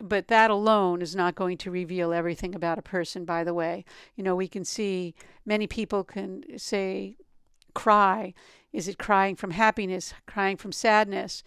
but 0.00 0.28
that 0.28 0.50
alone 0.50 1.02
is 1.02 1.14
not 1.14 1.34
going 1.34 1.58
to 1.58 1.70
reveal 1.70 2.14
everything 2.14 2.54
about 2.54 2.78
a 2.78 2.82
person 2.82 3.24
by 3.24 3.44
the 3.44 3.54
way 3.54 3.84
you 4.16 4.24
know 4.24 4.34
we 4.34 4.48
can 4.48 4.64
see 4.64 5.14
many 5.46 5.68
people 5.68 6.02
can 6.02 6.42
say 6.58 7.16
cry 7.74 8.34
is 8.72 8.88
it 8.88 8.98
crying 8.98 9.36
from 9.36 9.52
happiness 9.52 10.12
crying 10.26 10.56
from 10.56 10.72
sadness 10.72 11.44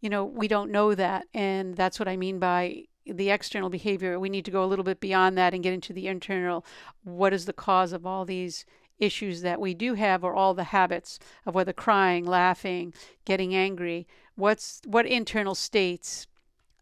you 0.00 0.08
know, 0.08 0.24
we 0.24 0.48
don't 0.48 0.70
know 0.70 0.94
that. 0.94 1.26
And 1.34 1.76
that's 1.76 1.98
what 1.98 2.08
I 2.08 2.16
mean 2.16 2.38
by 2.38 2.84
the 3.06 3.30
external 3.30 3.70
behavior. 3.70 4.18
We 4.18 4.28
need 4.28 4.44
to 4.44 4.50
go 4.50 4.64
a 4.64 4.66
little 4.66 4.84
bit 4.84 5.00
beyond 5.00 5.36
that 5.38 5.54
and 5.54 5.62
get 5.62 5.72
into 5.74 5.92
the 5.92 6.08
internal. 6.08 6.64
What 7.02 7.32
is 7.32 7.44
the 7.44 7.52
cause 7.52 7.92
of 7.92 8.06
all 8.06 8.24
these 8.24 8.64
issues 8.98 9.40
that 9.42 9.60
we 9.60 9.72
do 9.74 9.94
have 9.94 10.22
or 10.22 10.34
all 10.34 10.54
the 10.54 10.64
habits 10.64 11.18
of 11.46 11.54
whether 11.54 11.72
crying, 11.72 12.24
laughing, 12.24 12.94
getting 13.24 13.54
angry? 13.54 14.06
What's 14.36 14.80
what 14.86 15.06
internal 15.06 15.54
states 15.54 16.26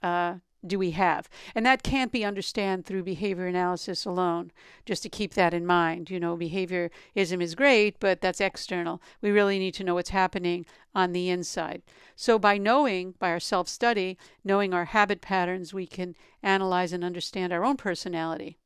uh, 0.02 0.36
do 0.66 0.78
we 0.78 0.90
have? 0.92 1.28
And 1.54 1.64
that 1.64 1.82
can't 1.82 2.10
be 2.10 2.24
understood 2.24 2.84
through 2.84 3.04
behavior 3.04 3.46
analysis 3.46 4.04
alone, 4.04 4.50
just 4.84 5.02
to 5.04 5.08
keep 5.08 5.34
that 5.34 5.54
in 5.54 5.64
mind. 5.64 6.10
You 6.10 6.18
know, 6.18 6.36
behaviorism 6.36 7.40
is 7.40 7.54
great, 7.54 8.00
but 8.00 8.20
that's 8.20 8.40
external. 8.40 9.00
We 9.20 9.30
really 9.30 9.58
need 9.58 9.74
to 9.74 9.84
know 9.84 9.94
what's 9.94 10.10
happening 10.10 10.66
on 10.94 11.12
the 11.12 11.30
inside. 11.30 11.82
So, 12.16 12.38
by 12.38 12.58
knowing, 12.58 13.14
by 13.18 13.30
our 13.30 13.40
self 13.40 13.68
study, 13.68 14.18
knowing 14.44 14.74
our 14.74 14.86
habit 14.86 15.20
patterns, 15.20 15.72
we 15.72 15.86
can 15.86 16.16
analyze 16.42 16.92
and 16.92 17.04
understand 17.04 17.52
our 17.52 17.64
own 17.64 17.76
personality. 17.76 18.58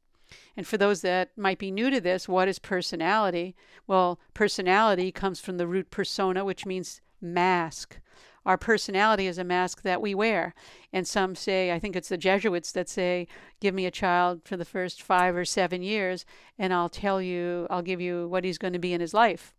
And 0.56 0.66
for 0.66 0.78
those 0.78 1.02
that 1.02 1.36
might 1.36 1.58
be 1.58 1.70
new 1.70 1.90
to 1.90 2.00
this, 2.00 2.28
what 2.28 2.48
is 2.48 2.58
personality? 2.58 3.54
Well, 3.86 4.18
personality 4.32 5.12
comes 5.12 5.40
from 5.40 5.58
the 5.58 5.66
root 5.66 5.90
persona, 5.90 6.44
which 6.44 6.64
means 6.64 7.00
mask 7.20 7.98
our 8.44 8.58
personality 8.58 9.26
is 9.26 9.38
a 9.38 9.44
mask 9.44 9.82
that 9.82 10.02
we 10.02 10.14
wear. 10.14 10.54
And 10.92 11.06
some 11.06 11.34
say, 11.34 11.72
I 11.72 11.78
think 11.78 11.96
it's 11.96 12.08
the 12.08 12.16
Jesuits 12.16 12.72
that 12.72 12.88
say, 12.88 13.28
give 13.60 13.74
me 13.74 13.86
a 13.86 13.90
child 13.90 14.42
for 14.44 14.56
the 14.56 14.64
first 14.64 15.02
five 15.02 15.36
or 15.36 15.44
seven 15.44 15.82
years, 15.82 16.24
and 16.58 16.72
I'll 16.72 16.88
tell 16.88 17.22
you, 17.22 17.66
I'll 17.70 17.82
give 17.82 18.00
you 18.00 18.28
what 18.28 18.44
he's 18.44 18.58
going 18.58 18.72
to 18.72 18.78
be 18.78 18.92
in 18.92 19.00
his 19.00 19.14
life. 19.14 19.54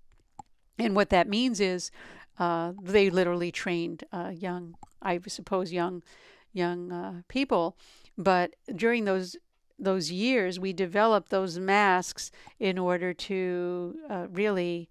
And 0.78 0.96
what 0.96 1.10
that 1.10 1.28
means 1.28 1.60
is 1.60 1.92
uh, 2.40 2.74
they 2.82 3.10
literally 3.10 3.52
trained 3.52 4.04
uh, 4.12 4.32
young, 4.36 4.75
I 5.02 5.20
suppose, 5.28 5.72
young, 5.72 6.04
young 6.52 6.92
uh, 6.92 7.22
people. 7.28 7.78
But 8.18 8.56
during 8.75 9.06
those 9.06 9.38
those 9.80 10.12
years, 10.12 10.60
we 10.60 10.72
developed 10.72 11.30
those 11.30 11.60
masks 11.60 12.32
in 12.60 12.78
order 12.78 13.13
to 13.13 13.98
uh, 14.10 14.28
really 14.30 14.88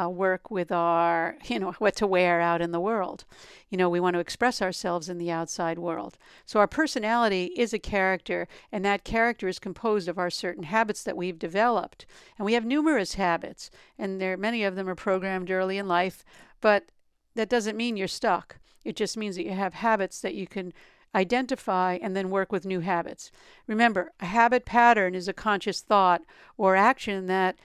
uh, 0.00 0.08
work 0.08 0.50
with 0.50 0.72
our, 0.72 1.36
you 1.44 1.58
know, 1.58 1.72
what 1.78 1.96
to 1.96 2.06
wear 2.06 2.40
out 2.40 2.60
in 2.60 2.72
the 2.72 2.80
world. 2.80 3.24
You 3.68 3.78
know, 3.78 3.88
we 3.88 4.00
want 4.00 4.14
to 4.14 4.20
express 4.20 4.62
ourselves 4.62 5.08
in 5.08 5.18
the 5.18 5.30
outside 5.30 5.78
world. 5.78 6.18
So 6.46 6.60
our 6.60 6.66
personality 6.66 7.52
is 7.56 7.72
a 7.72 7.78
character, 7.78 8.48
and 8.70 8.84
that 8.84 9.04
character 9.04 9.48
is 9.48 9.58
composed 9.58 10.08
of 10.08 10.18
our 10.18 10.30
certain 10.30 10.64
habits 10.64 11.02
that 11.04 11.16
we've 11.16 11.38
developed. 11.38 12.06
And 12.38 12.46
we 12.46 12.54
have 12.54 12.64
numerous 12.64 13.14
habits, 13.14 13.70
and 13.98 14.20
there 14.20 14.36
many 14.36 14.64
of 14.64 14.76
them 14.76 14.88
are 14.88 14.94
programmed 14.94 15.50
early 15.50 15.78
in 15.78 15.88
life, 15.88 16.24
but 16.60 16.86
that 17.34 17.48
doesn't 17.48 17.76
mean 17.76 17.96
you're 17.96 18.08
stuck. 18.08 18.58
It 18.84 18.96
just 18.96 19.16
means 19.16 19.36
that 19.36 19.44
you 19.44 19.52
have 19.52 19.74
habits 19.74 20.20
that 20.20 20.34
you 20.34 20.46
can 20.46 20.72
identify 21.14 21.98
and 22.00 22.16
then 22.16 22.30
work 22.30 22.50
with 22.52 22.64
new 22.64 22.80
habits. 22.80 23.30
Remember, 23.66 24.12
a 24.20 24.26
habit 24.26 24.64
pattern 24.64 25.14
is 25.14 25.28
a 25.28 25.32
conscious 25.32 25.80
thought 25.80 26.22
or 26.56 26.74
action 26.74 27.26
that 27.26 27.56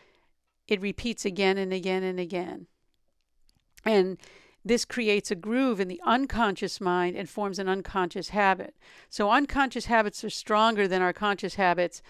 it 0.68 0.82
repeats 0.82 1.26
again 1.26 1.58
and 1.58 1.74
again 1.74 2.04
and 2.04 2.20
again. 2.20 2.68
And 3.86 4.18
this 4.66 4.86
creates 4.86 5.32
a 5.32 5.36
groove 5.36 5.80
in 5.80 5.88
the 5.88 6.02
unconscious 6.06 6.82
mind 6.82 7.16
and 7.16 7.30
forms 7.30 7.58
an 7.58 7.70
unconscious 7.70 8.30
habit. 8.30 8.76
So, 9.10 9.32
unconscious 9.32 9.86
habits 9.86 10.24
are 10.24 10.30
stronger 10.30 10.88
than 10.88 11.02
our 11.02 11.14
conscious 11.14 11.56
habits, 11.56 12.02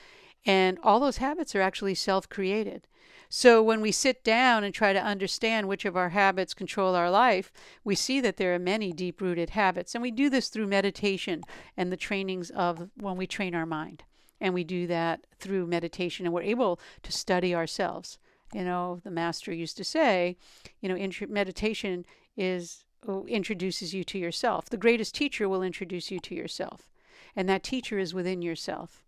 and 0.45 0.79
all 0.81 0.99
those 0.99 1.17
habits 1.17 1.55
are 1.55 1.61
actually 1.61 1.95
self 1.95 2.27
created. 2.29 2.87
So, 3.29 3.61
when 3.61 3.81
we 3.81 3.91
sit 3.91 4.23
down 4.23 4.63
and 4.63 4.73
try 4.73 4.93
to 4.93 5.03
understand 5.03 5.67
which 5.67 5.85
of 5.85 5.97
our 5.97 6.09
habits 6.09 6.53
control 6.53 6.95
our 6.95 7.11
life, 7.11 7.51
we 7.83 7.93
see 7.93 8.21
that 8.21 8.37
there 8.37 8.55
are 8.55 8.59
many 8.59 8.91
deep 8.91 9.21
rooted 9.21 9.51
habits. 9.51 9.93
And 9.93 10.01
we 10.01 10.11
do 10.11 10.29
this 10.29 10.49
through 10.49 10.67
meditation 10.67 11.43
and 11.75 11.91
the 11.91 11.97
trainings 11.97 12.49
of 12.51 12.89
when 12.95 13.17
we 13.17 13.27
train 13.27 13.53
our 13.53 13.65
mind. 13.65 14.03
And 14.39 14.53
we 14.53 14.63
do 14.63 14.87
that 14.87 15.27
through 15.39 15.67
meditation, 15.67 16.25
and 16.25 16.33
we're 16.33 16.41
able 16.41 16.79
to 17.03 17.11
study 17.11 17.53
ourselves. 17.53 18.17
You 18.53 18.63
know, 18.63 19.01
the 19.03 19.11
master 19.11 19.53
used 19.53 19.77
to 19.77 19.83
say, 19.83 20.37
you 20.79 20.89
know, 20.89 21.09
meditation 21.27 22.05
is 22.35 22.85
oh, 23.07 23.25
introduces 23.27 23.93
you 23.93 24.03
to 24.05 24.17
yourself. 24.17 24.69
The 24.69 24.77
greatest 24.77 25.15
teacher 25.15 25.49
will 25.49 25.63
introduce 25.63 26.11
you 26.11 26.19
to 26.21 26.35
yourself, 26.35 26.89
and 27.35 27.49
that 27.49 27.63
teacher 27.63 27.99
is 27.99 28.13
within 28.13 28.41
yourself. 28.41 29.03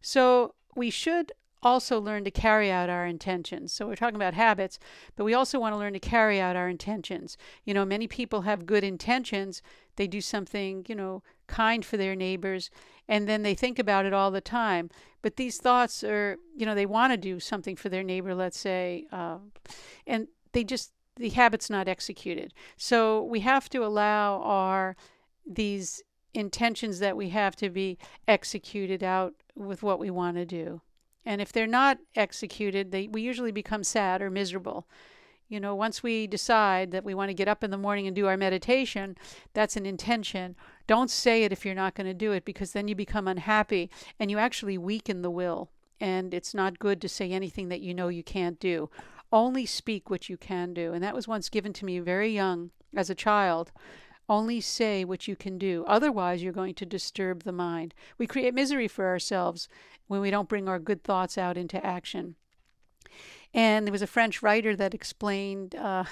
So 0.00 0.54
we 0.74 0.90
should 0.90 1.32
also 1.62 2.00
learn 2.00 2.24
to 2.24 2.30
carry 2.30 2.70
out 2.70 2.88
our 2.88 3.06
intentions. 3.06 3.72
So 3.72 3.86
we're 3.86 3.96
talking 3.96 4.16
about 4.16 4.34
habits, 4.34 4.78
but 5.16 5.24
we 5.24 5.34
also 5.34 5.58
want 5.58 5.72
to 5.72 5.78
learn 5.78 5.92
to 5.94 5.98
carry 5.98 6.40
out 6.40 6.56
our 6.56 6.68
intentions. 6.68 7.36
You 7.64 7.74
know, 7.74 7.84
many 7.84 8.06
people 8.06 8.42
have 8.42 8.66
good 8.66 8.84
intentions. 8.84 9.60
They 9.96 10.06
do 10.06 10.20
something, 10.20 10.86
you 10.88 10.94
know, 10.94 11.22
kind 11.48 11.84
for 11.84 11.96
their 11.96 12.14
neighbors, 12.14 12.70
and 13.08 13.28
then 13.28 13.42
they 13.42 13.54
think 13.54 13.78
about 13.78 14.06
it 14.06 14.12
all 14.12 14.30
the 14.30 14.40
time. 14.40 14.90
But 15.22 15.36
these 15.36 15.58
thoughts 15.58 16.04
are, 16.04 16.36
you 16.56 16.66
know, 16.66 16.74
they 16.74 16.86
want 16.86 17.12
to 17.12 17.16
do 17.16 17.40
something 17.40 17.74
for 17.74 17.88
their 17.88 18.04
neighbor, 18.04 18.34
let's 18.34 18.58
say, 18.58 19.06
uh, 19.10 19.38
and 20.06 20.28
they 20.52 20.64
just 20.64 20.92
the 21.16 21.30
habit's 21.30 21.68
not 21.68 21.88
executed. 21.88 22.54
So 22.76 23.24
we 23.24 23.40
have 23.40 23.68
to 23.70 23.84
allow 23.84 24.40
our 24.42 24.96
these 25.44 26.02
intentions 26.34 27.00
that 27.00 27.16
we 27.16 27.30
have 27.30 27.56
to 27.56 27.70
be 27.70 27.98
executed 28.28 29.02
out 29.02 29.34
with 29.56 29.82
what 29.82 29.98
we 29.98 30.10
want 30.10 30.36
to 30.36 30.44
do. 30.44 30.80
And 31.24 31.40
if 31.40 31.52
they're 31.52 31.66
not 31.66 31.98
executed, 32.14 32.92
they, 32.92 33.08
we 33.08 33.22
usually 33.22 33.52
become 33.52 33.82
sad 33.82 34.22
or 34.22 34.30
miserable. 34.30 34.86
You 35.48 35.60
know, 35.60 35.74
once 35.74 36.02
we 36.02 36.26
decide 36.26 36.90
that 36.90 37.04
we 37.04 37.14
want 37.14 37.30
to 37.30 37.34
get 37.34 37.48
up 37.48 37.64
in 37.64 37.70
the 37.70 37.78
morning 37.78 38.06
and 38.06 38.14
do 38.14 38.26
our 38.26 38.36
meditation, 38.36 39.16
that's 39.54 39.76
an 39.76 39.86
intention. 39.86 40.56
Don't 40.86 41.10
say 41.10 41.44
it 41.44 41.52
if 41.52 41.64
you're 41.64 41.74
not 41.74 41.94
going 41.94 42.06
to 42.06 42.14
do 42.14 42.32
it 42.32 42.44
because 42.44 42.72
then 42.72 42.86
you 42.86 42.94
become 42.94 43.26
unhappy 43.26 43.90
and 44.20 44.30
you 44.30 44.38
actually 44.38 44.76
weaken 44.76 45.22
the 45.22 45.30
will. 45.30 45.70
And 46.00 46.34
it's 46.34 46.52
not 46.52 46.78
good 46.78 47.00
to 47.00 47.08
say 47.08 47.32
anything 47.32 47.68
that 47.70 47.80
you 47.80 47.94
know 47.94 48.08
you 48.08 48.22
can't 48.22 48.60
do. 48.60 48.90
Only 49.32 49.64
speak 49.64 50.10
what 50.10 50.28
you 50.28 50.36
can 50.36 50.74
do. 50.74 50.92
And 50.92 51.02
that 51.02 51.14
was 51.14 51.26
once 51.26 51.48
given 51.48 51.72
to 51.74 51.84
me 51.86 51.98
very 51.98 52.28
young 52.28 52.70
as 52.94 53.08
a 53.08 53.14
child. 53.14 53.72
Only 54.28 54.60
say 54.60 55.02
what 55.02 55.26
you 55.26 55.34
can 55.34 55.56
do. 55.56 55.82
Otherwise, 55.86 56.42
you're 56.42 56.52
going 56.52 56.74
to 56.74 56.84
disturb 56.84 57.44
the 57.44 57.52
mind. 57.52 57.94
We 58.18 58.26
create 58.26 58.52
misery 58.52 58.86
for 58.86 59.06
ourselves 59.06 59.66
when 60.08 60.20
we 60.20 60.30
don't 60.30 60.48
bring 60.48 60.68
our 60.68 60.78
good 60.78 61.02
thoughts 61.02 61.38
out 61.38 61.56
into 61.56 61.84
action. 61.84 62.36
And 63.58 63.84
there 63.84 63.92
was 63.92 64.02
a 64.02 64.06
French 64.06 64.40
writer 64.40 64.76
that 64.76 64.94
explained 64.94 65.74
uh, 65.74 66.04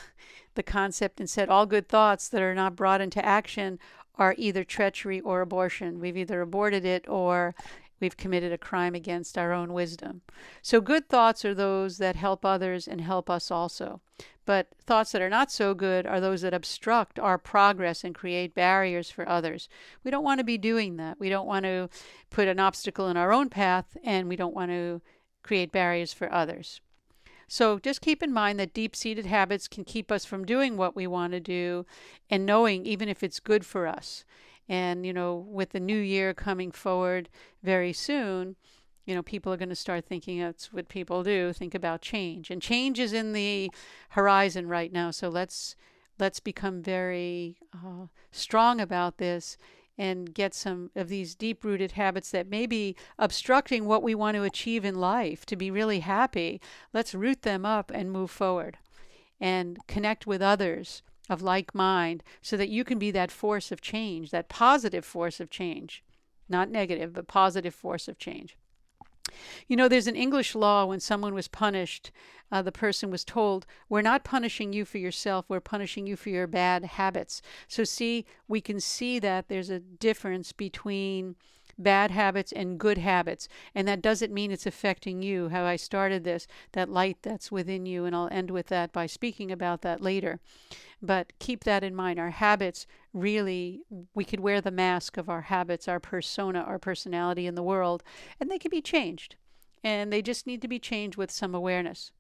the 0.57 0.65
concept 0.65 1.21
and 1.21 1.31
said 1.31 1.49
all 1.49 1.65
good 1.65 1.89
thoughts 1.89 2.29
that 2.29 2.43
are 2.43 2.57
not 2.57 2.75
brought 2.75 3.01
into 3.01 3.25
action 3.25 3.79
are 4.17 4.35
either 4.37 4.65
treachery 4.65 5.21
or 5.21 5.43
abortion. 5.43 6.01
We've 6.01 6.17
either 6.17 6.41
aborted 6.41 6.85
it 6.85 7.09
or 7.09 7.55
we've 8.01 8.17
committed 8.17 8.51
a 8.51 8.59
crime 8.59 8.97
against 8.97 9.39
our 9.39 9.53
own 9.53 9.73
wisdom. 9.73 10.23
So, 10.61 10.81
good 10.81 11.09
thoughts 11.09 11.45
are 11.45 11.55
those 11.55 11.99
that 11.99 12.17
help 12.17 12.45
others 12.45 12.89
and 12.89 13.01
help 13.01 13.31
us 13.31 13.53
also. 13.53 14.01
But 14.45 14.67
thoughts 14.85 15.13
that 15.13 15.23
are 15.23 15.31
not 15.31 15.53
so 15.53 15.73
good 15.73 16.05
are 16.05 16.21
those 16.21 16.43
that 16.43 16.53
obstruct 16.53 17.21
our 17.21 17.39
progress 17.39 18.03
and 18.03 18.13
create 18.13 18.57
barriers 18.57 19.09
for 19.09 19.29
others. 19.29 19.69
We 20.03 20.11
don't 20.11 20.25
want 20.25 20.41
to 20.41 20.45
be 20.45 20.59
doing 20.59 20.97
that. 20.97 21.21
We 21.21 21.29
don't 21.29 21.47
want 21.47 21.65
to 21.65 21.91
put 22.29 22.49
an 22.49 22.59
obstacle 22.59 23.07
in 23.07 23.17
our 23.17 23.33
own 23.33 23.51
path, 23.51 23.97
and 24.03 24.29
we 24.29 24.35
don't 24.35 24.55
want 24.55 24.73
to 24.73 25.01
create 25.45 25.71
barriers 25.71 26.13
for 26.13 26.33
others. 26.33 26.81
So 27.49 27.79
just 27.79 28.01
keep 28.01 28.23
in 28.23 28.33
mind 28.33 28.59
that 28.59 28.75
deep 28.75 28.97
seated 28.97 29.27
habits 29.27 29.69
can 29.69 29.85
keep 29.85 30.11
us 30.11 30.25
from 30.25 30.45
doing 30.45 30.77
what 30.77 30.97
we 30.97 31.07
want 31.07 31.33
to 31.33 31.41
do 31.41 31.87
and 32.29 32.45
knowing 32.45 32.85
even 32.87 33.09
if 33.09 33.23
it's 33.23 33.41
good 33.41 33.65
for 33.65 33.87
us. 33.87 34.25
And, 34.69 35.07
you 35.07 35.13
know, 35.13 35.35
with 35.35 35.71
the 35.71 35.81
new 35.81 35.99
year 35.99 36.35
coming 36.35 36.73
forward 36.73 37.29
very 37.63 37.93
soon, 37.93 38.57
you 39.05 39.15
know, 39.15 39.23
people 39.23 39.53
are 39.53 39.57
going 39.57 39.69
to 39.69 39.77
start 39.77 40.05
thinking 40.05 40.41
that's 40.41 40.73
what 40.73 40.89
people 40.89 41.23
do, 41.23 41.53
think 41.53 41.75
about 41.75 42.03
change. 42.03 42.51
And 42.51 42.61
change 42.61 42.99
is 42.99 43.13
in 43.13 43.33
the 43.33 43.71
horizon 44.11 44.67
right 44.67 44.93
now. 44.93 45.13
So 45.13 45.29
let's 45.29 45.77
let's 46.19 46.41
become 46.41 46.83
very 46.83 47.59
uh, 47.73 48.07
strong 48.33 48.81
about 48.81 49.19
this 49.19 49.57
and 49.99 50.35
get 50.35 50.55
some 50.55 50.91
of 50.95 51.09
these 51.09 51.35
deep 51.35 51.65
rooted 51.65 51.93
habits 51.93 52.31
that 52.31 52.49
may 52.51 52.67
be 52.67 52.97
obstructing 53.19 53.87
what 53.87 54.03
we 54.03 54.15
want 54.15 54.37
to 54.37 54.43
achieve 54.43 54.85
in 54.85 54.95
life 54.95 55.47
to 55.47 55.57
be 55.57 55.71
really 55.71 56.01
happy. 56.01 56.61
Let's 56.93 57.15
root 57.15 57.43
them 57.43 57.65
up 57.65 57.91
and 57.95 58.13
move 58.13 58.31
forward 58.31 58.79
and 59.41 59.79
connect 59.87 60.27
with 60.27 60.43
others 60.43 61.03
of 61.29 61.43
like 61.43 61.75
mind 61.75 62.23
so 62.41 62.57
that 62.57 62.69
you 62.69 62.85
can 62.85 62.99
be 62.99 63.11
that 63.11 63.31
force 63.31 63.73
of 63.73 63.81
change, 63.81 64.31
that 64.31 64.49
positive 64.49 65.05
force 65.05 65.41
of 65.41 65.51
change. 65.51 66.05
Not 66.49 66.71
negative, 66.71 67.13
but 67.13 67.27
positive 67.27 67.75
force 67.75 68.07
of 68.07 68.19
change. 68.19 68.57
You 69.67 69.77
know, 69.77 69.89
there's 69.89 70.07
an 70.07 70.17
English 70.17 70.55
law 70.55 70.85
when 70.85 71.01
someone 71.01 71.35
was 71.35 71.49
punished, 71.49 72.11
uh, 72.51 72.63
the 72.63 72.73
person 72.73 73.11
was 73.11 73.25
told, 73.25 73.67
We're 73.89 74.03
not 74.03 74.25
punishing 74.25 74.73
you 74.73 74.85
for 74.85 74.99
yourself, 74.99 75.47
we're 75.49 75.61
punishing 75.61 76.07
you 76.07 76.17
for 76.17 76.31
your 76.31 76.47
bad 76.47 76.85
habits. 76.85 77.43
So, 77.69 77.85
see, 77.85 78.25
we 78.49 78.61
can 78.61 78.81
see 78.81 79.19
that 79.19 79.49
there's 79.49 79.71
a 79.71 79.81
difference 79.81 80.53
between 80.53 81.37
bad 81.79 82.11
habits 82.11 82.53
and 82.53 82.79
good 82.79 82.99
habits. 82.99 83.49
And 83.75 83.87
that 83.89 84.03
doesn't 84.03 84.33
mean 84.33 84.51
it's 84.51 84.67
affecting 84.67 85.23
you, 85.23 85.49
how 85.49 85.65
I 85.65 85.77
started 85.77 86.25
this, 86.25 86.47
that 86.73 86.89
light 86.89 87.19
that's 87.23 87.53
within 87.53 87.87
you. 87.87 88.05
And 88.05 88.15
I'll 88.15 88.29
end 88.31 88.51
with 88.51 88.67
that 88.69 88.93
by 88.93 89.07
speaking 89.07 89.51
about 89.51 89.83
that 89.83 90.01
later. 90.01 90.41
But 91.03 91.33
keep 91.39 91.65
that 91.65 91.85
in 91.85 91.95
mind. 91.95 92.19
Our 92.19 92.31
habits 92.31 92.87
really, 93.13 93.81
we 94.15 94.25
could 94.25 94.41
wear 94.41 94.61
the 94.61 94.71
mask 94.71 95.17
of 95.17 95.29
our 95.29 95.43
habits, 95.43 95.89
our 95.89 96.01
persona, 96.01 96.61
our 96.61 96.79
personality 96.79 97.47
in 97.47 97.55
the 97.55 97.63
world, 97.63 98.03
and 98.41 98.51
they 98.51 98.59
can 98.59 98.71
be 98.71 98.83
changed. 98.83 99.37
And 99.85 100.13
they 100.13 100.23
just 100.23 100.47
need 100.47 100.63
to 100.63 100.69
be 100.69 100.79
changed 100.79 101.17
with 101.17 101.31
some 101.31 101.55
awareness. 101.55 102.11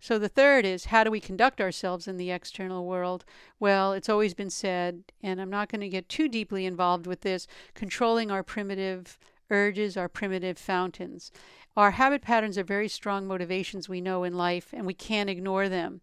So 0.00 0.18
the 0.18 0.28
third 0.28 0.64
is 0.64 0.86
how 0.86 1.04
do 1.04 1.10
we 1.10 1.20
conduct 1.20 1.60
ourselves 1.60 2.08
in 2.08 2.16
the 2.16 2.30
external 2.30 2.86
world? 2.86 3.24
Well, 3.58 3.92
it's 3.92 4.08
always 4.08 4.32
been 4.34 4.50
said, 4.50 5.04
and 5.22 5.40
I'm 5.40 5.50
not 5.50 5.70
going 5.70 5.82
to 5.82 5.88
get 5.88 6.08
too 6.08 6.26
deeply 6.26 6.64
involved 6.64 7.06
with 7.06 7.20
this, 7.20 7.46
controlling 7.74 8.30
our 8.30 8.42
primitive 8.42 9.18
urges, 9.50 9.96
our 9.96 10.08
primitive 10.08 10.56
fountains. 10.56 11.30
Our 11.76 11.92
habit 11.92 12.22
patterns 12.22 12.56
are 12.56 12.64
very 12.64 12.88
strong 12.88 13.26
motivations 13.26 13.88
we 13.88 14.00
know 14.00 14.24
in 14.24 14.34
life, 14.34 14.70
and 14.72 14.86
we 14.86 14.94
can't 14.94 15.30
ignore 15.30 15.68
them. 15.68 16.00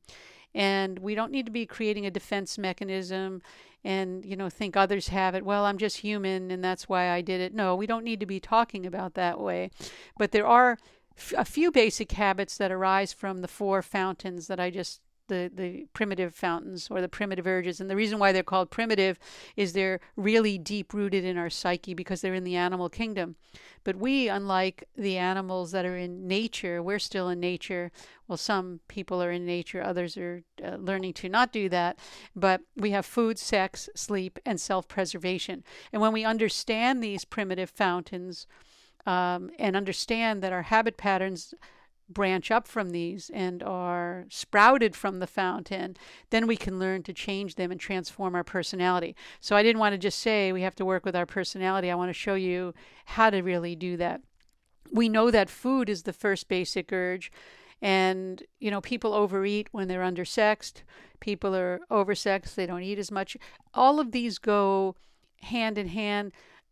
And 0.53 0.99
we 0.99 1.15
don't 1.15 1.31
need 1.31 1.45
to 1.45 1.51
be 1.51 1.65
creating 1.65 2.05
a 2.05 2.11
defense 2.11 2.57
mechanism 2.57 3.41
and, 3.83 4.25
you 4.25 4.35
know, 4.35 4.49
think 4.49 4.75
others 4.75 5.09
have 5.09 5.35
it. 5.35 5.45
Well, 5.45 5.65
I'm 5.65 5.77
just 5.77 5.97
human 5.97 6.49
and 6.49 6.63
that's 6.63 6.89
why 6.89 7.09
I 7.11 7.21
did 7.21 7.41
it. 7.41 7.53
No, 7.53 7.75
we 7.75 7.85
don't 7.85 8.03
need 8.03 8.19
to 8.21 8.25
be 8.25 8.39
talking 8.39 8.85
about 8.85 9.13
that 9.13 9.39
way. 9.39 9.69
But 10.17 10.31
there 10.31 10.47
are 10.47 10.77
a 11.35 11.45
few 11.45 11.71
basic 11.71 12.11
habits 12.13 12.57
that 12.57 12.71
arise 12.71 13.13
from 13.13 13.41
the 13.41 13.47
four 13.47 13.81
fountains 13.81 14.47
that 14.47 14.59
I 14.59 14.69
just 14.69 15.01
the 15.27 15.51
the 15.53 15.87
primitive 15.93 16.33
fountains 16.33 16.87
or 16.89 17.01
the 17.01 17.09
primitive 17.09 17.47
urges. 17.47 17.79
And 17.79 17.89
the 17.89 17.95
reason 17.95 18.19
why 18.19 18.31
they're 18.31 18.43
called 18.43 18.69
primitive 18.69 19.19
is 19.55 19.73
they're 19.73 19.99
really 20.15 20.57
deep 20.57 20.93
rooted 20.93 21.23
in 21.23 21.37
our 21.37 21.49
psyche 21.49 21.93
because 21.93 22.21
they're 22.21 22.33
in 22.33 22.43
the 22.43 22.55
animal 22.55 22.89
kingdom. 22.89 23.35
But 23.83 23.95
we 23.95 24.27
unlike 24.27 24.83
the 24.95 25.17
animals 25.17 25.71
that 25.71 25.85
are 25.85 25.97
in 25.97 26.27
nature 26.27 26.81
we're 26.81 26.99
still 26.99 27.29
in 27.29 27.39
nature. 27.39 27.91
Well 28.27 28.37
some 28.37 28.79
people 28.87 29.21
are 29.21 29.31
in 29.31 29.45
nature 29.45 29.83
others 29.83 30.17
are 30.17 30.43
uh, 30.63 30.75
learning 30.75 31.13
to 31.13 31.29
not 31.29 31.51
do 31.51 31.69
that. 31.69 31.99
But 32.35 32.61
we 32.75 32.91
have 32.91 33.05
food 33.05 33.39
sex 33.39 33.89
sleep 33.95 34.39
and 34.45 34.59
self-preservation. 34.59 35.63
And 35.91 36.01
when 36.01 36.13
we 36.13 36.25
understand 36.25 37.03
these 37.03 37.25
primitive 37.25 37.69
fountains 37.69 38.47
um, 39.07 39.49
and 39.57 39.75
understand 39.75 40.43
that 40.43 40.53
our 40.53 40.63
habit 40.63 40.97
patterns 40.97 41.53
branch 42.09 42.51
up 42.51 42.67
from 42.67 42.91
these 42.91 43.31
and 43.33 43.63
are 43.63 44.25
sprouted 44.29 44.95
from 44.95 45.19
the 45.19 45.27
fountain, 45.27 45.95
then 46.29 46.45
we 46.45 46.55
can 46.55 46.77
learn 46.77 47.03
to 47.03 47.13
change 47.13 47.55
them 47.55 47.71
and 47.71 47.79
transform 47.79 48.35
our 48.35 48.43
personality. 48.43 49.15
So 49.39 49.55
I 49.55 49.63
didn't 49.63 49.79
want 49.79 49.93
to 49.93 49.97
just 49.97 50.19
say 50.19 50.51
we 50.51 50.61
have 50.61 50.75
to 50.75 50.85
work 50.85 51.05
with 51.05 51.15
our 51.15 51.25
personality. 51.25 51.89
I 51.89 51.95
want 51.95 52.09
to 52.09 52.13
show 52.13 52.35
you 52.35 52.73
how 53.05 53.29
to 53.29 53.41
really 53.41 53.75
do 53.75 53.97
that. 53.97 54.21
We 54.91 55.09
know 55.09 55.31
that 55.31 55.49
food 55.49 55.89
is 55.89 56.03
the 56.03 56.13
first 56.13 56.47
basic 56.47 56.91
urge. 56.91 57.31
And, 57.81 58.43
you 58.59 58.71
know, 58.71 58.81
people 58.81 59.13
overeat 59.13 59.67
when 59.71 59.87
they're 59.87 60.01
undersexed. 60.01 60.83
People 61.19 61.55
are 61.55 61.79
oversexed. 61.91 62.55
They 62.55 62.65
don't 62.65 62.83
eat 62.83 62.99
as 62.99 63.11
much. 63.11 63.37
All 63.73 63.99
of 63.99 64.11
these 64.11 64.37
go 64.37 64.95
hand 65.41 65.77
in 65.77 65.89
hand 65.89 66.31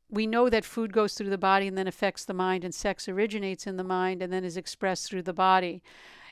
we 0.10 0.28
know 0.28 0.50
that 0.50 0.66
food 0.66 0.94
goes 0.94 1.14
through 1.14 1.30
the 1.30 1.38
body 1.38 1.68
and 1.68 1.78
then 1.78 1.88
affects 1.88 2.26
the 2.26 2.34
mind, 2.34 2.64
and 2.64 2.74
sex 2.74 3.08
originates 3.08 3.68
in 3.68 3.78
the 3.78 3.84
mind 3.84 4.22
and 4.22 4.32
then 4.32 4.44
is 4.44 4.58
expressed 4.58 5.10
through 5.10 5.24
the 5.24 5.34
body. 5.34 5.82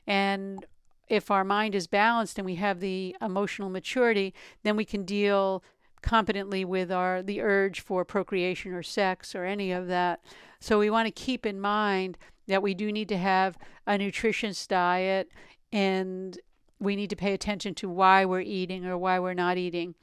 And 0.06 0.66
if 1.08 1.32
our 1.32 1.44
mind 1.44 1.76
is 1.76 1.88
balanced 1.88 2.38
and 2.38 2.46
we 2.46 2.56
have 2.56 2.80
the 2.80 3.16
emotional 3.22 3.70
maturity, 3.70 4.34
then 4.64 4.76
we 4.76 4.86
can 4.86 5.06
deal 5.06 5.64
competently 6.02 6.66
with 6.66 6.92
our 6.92 7.24
the 7.24 7.42
urge 7.42 7.80
for 7.80 8.04
procreation 8.04 8.74
or 8.74 8.84
sex 8.84 9.34
or 9.34 9.46
any 9.46 9.72
of 9.72 9.88
that. 9.88 10.22
So 10.60 10.78
we 10.78 10.90
want 10.90 11.08
to 11.08 11.12
keep 11.12 11.46
in 11.46 11.60
mind 11.60 12.18
that 12.48 12.62
we 12.62 12.74
do 12.74 12.92
need 12.92 13.10
to 13.10 13.18
have 13.18 13.58
a 13.88 13.98
nutritious 13.98 14.68
diet 14.68 15.30
and 15.72 16.38
we 16.80 16.96
need 16.96 17.10
to 17.10 17.16
pay 17.16 17.34
attention 17.34 17.74
to 17.76 17.90
why 17.90 18.26
we're 18.26 18.42
eating 18.42 18.86
or 18.86 18.98
why 18.98 19.18
we're 19.20 19.34
not 19.34 19.58
eating 19.58 19.96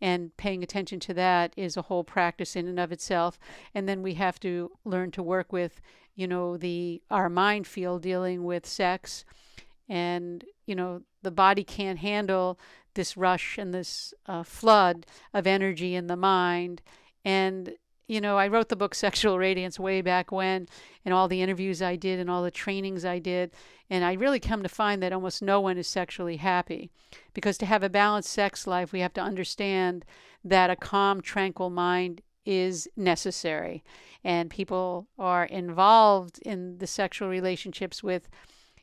and 0.00 0.36
paying 0.36 0.62
attention 0.62 1.00
to 1.00 1.14
that 1.14 1.52
is 1.56 1.76
a 1.76 1.82
whole 1.82 2.04
practice 2.04 2.56
in 2.56 2.66
and 2.68 2.78
of 2.78 2.92
itself. 2.92 3.38
And 3.74 3.88
then 3.88 4.02
we 4.02 4.14
have 4.14 4.38
to 4.40 4.70
learn 4.84 5.10
to 5.12 5.22
work 5.22 5.52
with 5.52 5.80
you 6.14 6.26
know 6.26 6.56
the 6.56 7.02
our 7.10 7.28
mind 7.28 7.66
field 7.66 8.02
dealing 8.02 8.44
with 8.44 8.66
sex. 8.66 9.24
And 9.88 10.44
you 10.66 10.74
know 10.74 11.02
the 11.22 11.30
body 11.30 11.64
can't 11.64 11.98
handle 11.98 12.58
this 12.94 13.16
rush 13.16 13.58
and 13.58 13.72
this 13.74 14.14
uh, 14.26 14.42
flood 14.42 15.06
of 15.32 15.46
energy 15.46 15.94
in 15.94 16.06
the 16.06 16.16
mind. 16.16 16.82
And 17.24 17.74
you 18.08 18.20
know, 18.20 18.38
I 18.38 18.48
wrote 18.48 18.68
the 18.68 18.76
book 18.76 18.94
Sexual 18.94 19.38
Radiance 19.38 19.80
way 19.80 20.00
back 20.00 20.30
when, 20.30 20.68
and 21.04 21.12
all 21.12 21.26
the 21.28 21.42
interviews 21.42 21.82
I 21.82 21.96
did 21.96 22.20
and 22.20 22.30
all 22.30 22.42
the 22.42 22.50
trainings 22.50 23.04
I 23.04 23.18
did. 23.18 23.50
And 23.90 24.04
I 24.04 24.12
really 24.12 24.40
come 24.40 24.62
to 24.62 24.68
find 24.68 25.02
that 25.02 25.12
almost 25.12 25.42
no 25.42 25.60
one 25.60 25.76
is 25.76 25.88
sexually 25.88 26.36
happy. 26.36 26.90
Because 27.34 27.58
to 27.58 27.66
have 27.66 27.82
a 27.82 27.88
balanced 27.88 28.30
sex 28.30 28.66
life, 28.66 28.92
we 28.92 29.00
have 29.00 29.14
to 29.14 29.20
understand 29.20 30.04
that 30.44 30.70
a 30.70 30.76
calm, 30.76 31.20
tranquil 31.20 31.70
mind 31.70 32.22
is 32.44 32.88
necessary. 32.96 33.82
And 34.22 34.50
people 34.50 35.08
are 35.18 35.44
involved 35.44 36.38
in 36.42 36.78
the 36.78 36.86
sexual 36.86 37.28
relationships 37.28 38.02
with 38.02 38.28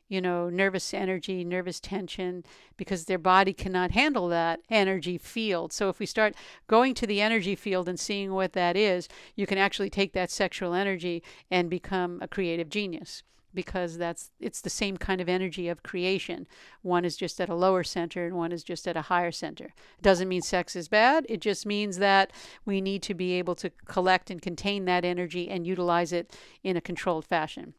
you 0.08 0.20
know, 0.20 0.48
nervous 0.48 0.92
energy, 0.92 1.44
nervous 1.44 1.80
tension, 1.80 2.44
because 2.76 3.04
their 3.04 3.18
body 3.18 3.52
cannot 3.52 3.92
handle 3.92 4.28
that 4.28 4.60
energy 4.70 5.18
field. 5.18 5.72
So 5.72 5.88
if 5.88 5.98
we 5.98 6.06
start 6.06 6.34
going 6.66 6.94
to 6.94 7.06
the 7.06 7.20
energy 7.20 7.54
field 7.54 7.88
and 7.88 7.98
seeing 7.98 8.32
what 8.32 8.52
that 8.52 8.76
is, 8.76 9.08
you 9.34 9.46
can 9.46 9.58
actually 9.58 9.90
take 9.90 10.12
that 10.12 10.30
sexual 10.30 10.74
energy 10.74 11.22
and 11.50 11.70
become 11.70 12.18
a 12.20 12.28
creative 12.28 12.68
genius 12.68 13.22
because 13.54 13.96
that's 13.96 14.32
it's 14.40 14.60
the 14.60 14.70
same 14.70 14.96
kind 14.96 15.20
of 15.20 15.28
energy 15.28 15.68
of 15.68 15.82
creation. 15.82 16.46
One 16.82 17.04
is 17.04 17.16
just 17.16 17.40
at 17.40 17.48
a 17.48 17.54
lower 17.54 17.84
center 17.84 18.26
and 18.26 18.34
one 18.34 18.52
is 18.52 18.64
just 18.64 18.86
at 18.88 18.96
a 18.96 19.02
higher 19.02 19.30
center. 19.30 19.66
It 19.66 20.02
doesn't 20.02 20.28
mean 20.28 20.42
sex 20.42 20.76
is 20.76 20.88
bad. 20.88 21.24
It 21.28 21.40
just 21.40 21.64
means 21.64 21.98
that 21.98 22.32
we 22.64 22.80
need 22.80 23.02
to 23.04 23.14
be 23.14 23.32
able 23.34 23.54
to 23.56 23.70
collect 23.86 24.30
and 24.30 24.42
contain 24.42 24.84
that 24.86 25.04
energy 25.04 25.48
and 25.48 25.66
utilize 25.66 26.12
it 26.12 26.36
in 26.62 26.76
a 26.76 26.80
controlled 26.80 27.24
fashion. 27.24 27.74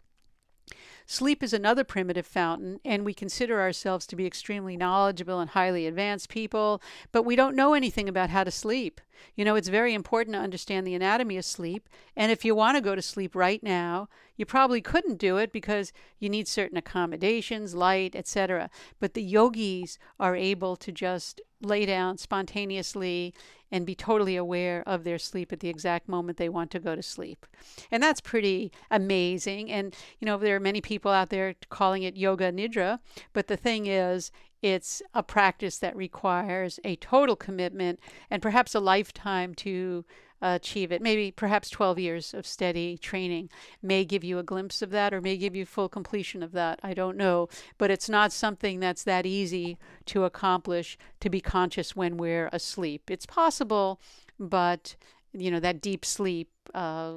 Sleep 1.08 1.44
is 1.44 1.54
another 1.54 1.84
primitive 1.84 2.26
fountain, 2.26 2.80
and 2.84 3.06
we 3.06 3.14
consider 3.14 3.62
ourselves 3.62 4.08
to 4.08 4.16
be 4.16 4.26
extremely 4.26 4.76
knowledgeable 4.76 5.40
and 5.40 5.52
highly 5.52 5.86
advanced 5.86 6.30
people, 6.30 6.82
but 7.12 7.24
we 7.24 7.36
don't 7.36 7.56
know 7.56 7.74
anything 7.74 8.10
about 8.10 8.32
how 8.32 8.44
to 8.44 8.50
sleep. 8.50 9.00
You 9.36 9.46
know, 9.46 9.56
it's 9.56 9.68
very 9.68 9.94
important 9.94 10.34
to 10.34 10.42
understand 10.42 10.86
the 10.86 10.96
anatomy 10.96 11.38
of 11.38 11.46
sleep, 11.46 11.88
and 12.16 12.32
if 12.32 12.44
you 12.44 12.56
want 12.56 12.76
to 12.76 12.82
go 12.82 12.96
to 12.96 13.02
sleep 13.04 13.36
right 13.36 13.62
now, 13.62 14.10
you 14.38 14.46
probably 14.46 14.82
couldn't 14.82 15.18
do 15.18 15.38
it 15.38 15.52
because 15.52 15.94
you 16.20 16.30
need 16.30 16.48
certain 16.48 16.78
accommodations, 16.78 17.76
light, 17.76 18.16
etc. 18.16 18.70
But 19.00 19.14
the 19.14 19.24
yogis 19.24 19.98
are 20.20 20.36
able 20.36 20.76
to 20.78 20.92
just 20.92 21.42
lay 21.62 21.86
down 21.86 22.18
spontaneously 22.18 23.34
and 23.72 23.86
be 23.86 23.96
totally 23.96 24.36
aware 24.36 24.84
of 24.86 25.04
their 25.04 25.18
sleep 25.18 25.52
at 25.52 25.60
the 25.60 25.70
exact 25.70 26.08
moment 26.08 26.38
they 26.38 26.50
want 26.50 26.72
to 26.72 26.80
go 26.80 26.96
to 26.96 27.02
sleep. 27.02 27.46
And 27.92 28.02
that's 28.02 28.22
pretty 28.22 28.72
amazing. 28.92 29.72
And, 29.72 29.96
you 30.20 30.26
know, 30.26 30.38
there 30.38 30.56
are 30.56 30.62
many 30.62 30.82
people 30.82 31.12
out 31.12 31.30
there 31.30 31.56
calling 31.70 32.04
it 32.04 32.16
yoga 32.16 32.52
nidra, 32.52 33.00
but 33.34 33.48
the 33.48 33.58
thing 33.58 33.88
is, 33.88 34.32
it's 34.62 35.02
a 35.14 35.22
practice 35.22 35.78
that 35.80 35.96
requires 35.96 36.80
a 36.84 36.96
total 36.96 37.36
commitment 37.36 38.00
and 38.30 38.42
perhaps 38.42 38.74
a 38.74 38.80
lifetime 38.80 39.54
to 39.56 40.06
achieve 40.42 40.92
it. 40.92 41.02
Maybe 41.02 41.32
perhaps 41.32 41.70
12 41.70 42.00
years 42.00 42.34
of 42.34 42.46
steady 42.46 42.98
training 42.98 43.50
may 43.82 44.06
give 44.06 44.24
you 44.24 44.38
a 44.38 44.44
glimpse 44.44 44.82
of 44.82 44.92
that 44.92 45.14
or 45.14 45.22
may 45.22 45.38
give 45.38 45.56
you 45.56 45.66
full 45.66 45.90
completion 45.90 46.44
of 46.44 46.52
that. 46.52 46.80
I 46.84 46.94
don't 46.94 47.18
know. 47.18 47.50
But 47.78 47.92
it's 47.92 48.10
not 48.10 48.32
something 48.32 48.80
that's 48.80 49.04
that 49.04 49.26
easy 49.26 49.78
to 50.08 50.24
accomplish 50.24 50.98
to 51.22 51.30
be 51.30 51.42
conscious 51.42 51.96
when 51.96 52.18
we're 52.18 52.50
asleep. 52.52 53.10
It's 53.10 53.26
possible, 53.26 54.00
but 54.40 54.96
you 55.34 55.52
know, 55.52 55.60
that 55.60 55.82
deep 55.82 56.06
sleep 56.06 56.50
uh, 56.74 57.16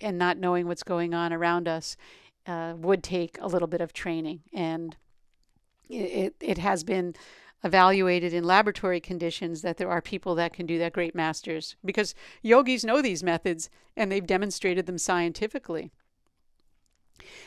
and 0.00 0.18
not 0.18 0.38
knowing 0.38 0.66
what's 0.66 0.82
going 0.82 1.14
on 1.14 1.32
around 1.32 1.68
us 1.68 1.96
uh, 2.46 2.74
would 2.76 3.02
take 3.02 3.38
a 3.40 3.46
little 3.46 3.68
bit 3.68 3.80
of 3.80 3.92
training. 3.92 4.40
And 4.52 4.96
it, 5.88 6.34
it 6.40 6.58
has 6.58 6.84
been 6.84 7.14
evaluated 7.64 8.32
in 8.32 8.44
laboratory 8.44 9.00
conditions 9.00 9.62
that 9.62 9.76
there 9.76 9.90
are 9.90 10.00
people 10.00 10.34
that 10.36 10.52
can 10.52 10.66
do 10.66 10.78
that 10.78 10.92
great 10.92 11.14
masters 11.14 11.76
because 11.84 12.14
yogis 12.42 12.84
know 12.84 13.02
these 13.02 13.22
methods 13.22 13.68
and 13.96 14.10
they've 14.10 14.26
demonstrated 14.26 14.86
them 14.86 14.98
scientifically. 14.98 15.90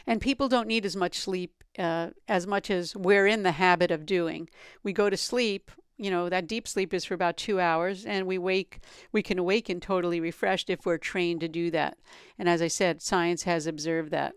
And 0.06 0.20
people 0.20 0.50
don't 0.50 0.68
need 0.68 0.86
as 0.86 0.96
much 0.96 1.18
sleep 1.18 1.62
uh, 1.80 2.10
as 2.28 2.46
much 2.46 2.70
as 2.70 2.96
we're 2.96 3.28
in 3.28 3.44
the 3.44 3.54
habit 3.54 3.92
of 3.92 4.06
doing. 4.06 4.50
We 4.84 4.94
go 4.94 5.10
to 5.10 5.18
sleep, 5.18 5.72
you 5.98 6.12
know, 6.12 6.30
that 6.30 6.48
deep 6.48 6.68
sleep 6.68 6.94
is 6.94 7.06
for 7.06 7.14
about 7.14 7.38
two 7.38 7.60
hours, 7.60 8.06
and 8.06 8.28
we 8.28 8.38
wake, 8.38 8.80
we 9.12 9.22
can 9.22 9.40
awaken 9.40 9.80
totally 9.80 10.20
refreshed 10.20 10.70
if 10.70 10.86
we're 10.86 10.98
trained 10.98 11.42
to 11.42 11.48
do 11.48 11.72
that. 11.72 11.98
And 12.38 12.50
as 12.50 12.62
I 12.62 12.68
said, 12.68 13.02
science 13.02 13.44
has 13.44 13.68
observed 13.68 14.12
that. 14.12 14.34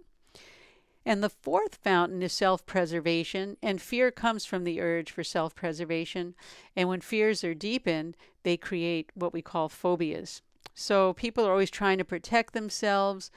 And 1.06 1.22
the 1.22 1.28
fourth 1.28 1.76
fountain 1.76 2.22
is 2.22 2.32
self 2.32 2.64
preservation, 2.64 3.56
and 3.62 3.80
fear 3.80 4.10
comes 4.10 4.44
from 4.46 4.64
the 4.64 4.80
urge 4.80 5.10
for 5.10 5.22
self 5.22 5.54
preservation. 5.54 6.34
And 6.74 6.88
when 6.88 7.00
fears 7.00 7.44
are 7.44 7.54
deepened, 7.54 8.16
they 8.42 8.56
create 8.56 9.10
what 9.14 9.32
we 9.32 9.42
call 9.42 9.68
phobias. 9.68 10.40
So 10.74 11.12
people 11.12 11.46
are 11.46 11.52
always 11.52 11.70
trying 11.70 11.98
to 11.98 12.04
protect 12.04 12.52
themselves, 12.52 13.30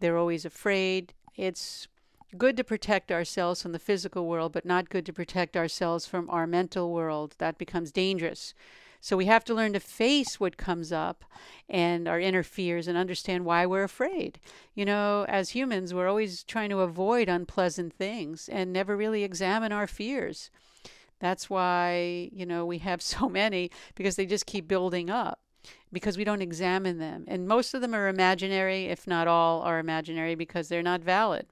they're 0.00 0.18
always 0.18 0.44
afraid. 0.44 1.12
It's 1.34 1.88
good 2.36 2.56
to 2.58 2.64
protect 2.64 3.10
ourselves 3.10 3.62
from 3.62 3.72
the 3.72 3.78
physical 3.78 4.26
world, 4.26 4.52
but 4.52 4.66
not 4.66 4.90
good 4.90 5.06
to 5.06 5.12
protect 5.12 5.56
ourselves 5.56 6.06
from 6.06 6.28
our 6.30 6.46
mental 6.46 6.92
world. 6.92 7.34
That 7.38 7.58
becomes 7.58 7.90
dangerous. 7.90 8.54
So 9.00 9.16
we 9.16 9.26
have 9.26 9.44
to 9.44 9.54
learn 9.54 9.72
to 9.74 9.80
face 9.80 10.40
what 10.40 10.56
comes 10.56 10.92
up 10.92 11.24
and 11.68 12.08
our 12.08 12.18
inner 12.18 12.42
fears 12.42 12.88
and 12.88 12.98
understand 12.98 13.44
why 13.44 13.64
we're 13.64 13.84
afraid. 13.84 14.40
You 14.74 14.84
know, 14.84 15.24
as 15.28 15.50
humans, 15.50 15.94
we're 15.94 16.08
always 16.08 16.42
trying 16.42 16.70
to 16.70 16.80
avoid 16.80 17.28
unpleasant 17.28 17.92
things 17.92 18.48
and 18.48 18.72
never 18.72 18.96
really 18.96 19.22
examine 19.22 19.72
our 19.72 19.86
fears. 19.86 20.50
That's 21.20 21.48
why, 21.48 22.30
you 22.32 22.46
know, 22.46 22.64
we 22.64 22.78
have 22.78 23.02
so 23.14 23.28
many 23.28 23.70
because 23.94 24.16
they 24.16 24.26
just 24.26 24.46
keep 24.46 24.66
building 24.66 25.10
up 25.10 25.40
because 25.92 26.16
we 26.16 26.24
don't 26.24 26.42
examine 26.42 26.98
them. 26.98 27.24
And 27.28 27.48
most 27.48 27.74
of 27.74 27.80
them 27.80 27.94
are 27.94 28.08
imaginary, 28.08 28.86
if 28.86 29.06
not 29.06 29.28
all 29.28 29.62
are 29.62 29.78
imaginary, 29.78 30.34
because 30.34 30.68
they're 30.68 30.82
not 30.82 31.00
valid. 31.00 31.46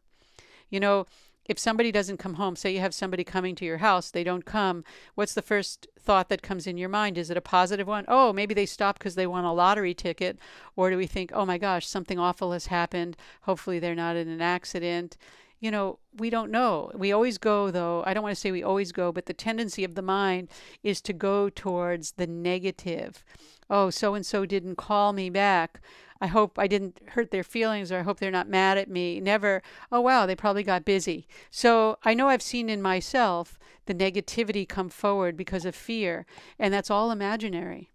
You 0.69 0.81
know, 0.81 1.07
if 1.49 1.59
somebody 1.59 1.93
doesn't 1.93 2.19
come 2.19 2.35
home, 2.35 2.57
say 2.57 2.75
you 2.75 2.81
have 2.81 2.95
somebody 2.95 3.25
coming 3.25 3.55
to 3.57 3.65
your 3.65 3.79
house, 3.79 4.11
they 4.11 4.25
don't 4.25 4.45
come, 4.45 4.85
what's 5.15 5.35
the 5.35 5.43
first 5.43 5.87
thought 5.99 6.29
that 6.29 6.43
comes 6.43 6.67
in 6.67 6.79
your 6.79 6.89
mind? 6.89 7.19
Is 7.19 7.31
it 7.31 7.37
a 7.37 7.43
positive 7.43 7.87
one? 7.87 8.05
Oh, 8.09 8.33
maybe 8.33 8.55
they 8.55 8.67
stopped 8.67 8.99
because 8.99 9.15
they 9.15 9.27
won 9.27 9.45
a 9.45 9.53
lottery 9.53 9.95
ticket. 9.95 10.39
Or 10.75 10.91
do 10.91 10.97
we 10.97 11.07
think, 11.07 11.31
oh 11.35 11.47
my 11.47 11.59
gosh, 11.59 11.87
something 11.87 12.19
awful 12.19 12.53
has 12.53 12.67
happened. 12.67 13.17
Hopefully 13.43 13.79
they're 13.79 13.95
not 13.95 14.17
in 14.17 14.29
an 14.29 14.41
accident. 14.41 15.17
You 15.59 15.71
know, 15.71 15.99
we 16.19 16.29
don't 16.29 16.51
know. 16.51 16.91
We 16.95 17.13
always 17.13 17.39
go, 17.39 17.71
though, 17.71 18.03
I 18.07 18.13
don't 18.13 18.23
want 18.23 18.35
to 18.35 18.41
say 18.41 18.53
we 18.53 18.63
always 18.63 18.93
go, 18.93 19.11
but 19.11 19.27
the 19.27 19.33
tendency 19.33 19.85
of 19.85 19.95
the 19.95 20.03
mind 20.03 20.49
is 20.83 21.01
to 21.03 21.13
go 21.13 21.49
towards 21.49 22.13
the 22.13 22.27
negative. 22.27 23.25
Oh, 23.71 23.91
so 23.91 24.15
and 24.15 24.25
so 24.25 24.45
didn't 24.45 24.77
call 24.77 25.13
me 25.13 25.31
back. 25.31 25.81
I 26.21 26.27
hope 26.29 26.59
I 26.59 26.67
didn't 26.67 27.01
hurt 27.11 27.31
their 27.31 27.45
feelings 27.45 27.93
or 27.93 27.99
I 27.99 28.03
hope 28.03 28.19
they're 28.19 28.31
not 28.31 28.49
mad 28.49 28.79
at 28.79 28.89
me. 28.89 29.21
Never, 29.21 29.63
oh 29.93 30.01
wow, 30.01 30.27
they 30.27 30.35
probably 30.35 30.63
got 30.63 30.85
busy. 30.85 31.27
So 31.51 31.99
I 32.03 32.15
know 32.15 32.29
I've 32.29 32.43
seen 32.43 32.69
in 32.69 32.81
myself 32.81 33.59
the 33.87 33.95
negativity 33.95 34.69
come 34.69 34.89
forward 34.89 35.37
because 35.37 35.65
of 35.65 35.75
fear, 35.75 36.27
and 36.59 36.73
that's 36.73 36.91
all 36.91 37.11
imaginary. 37.11 37.91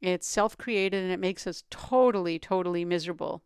It's 0.00 0.26
self 0.26 0.58
created 0.58 1.02
and 1.02 1.12
it 1.12 1.20
makes 1.20 1.46
us 1.46 1.64
totally, 1.70 2.38
totally 2.38 2.84
miserable. 2.84 3.42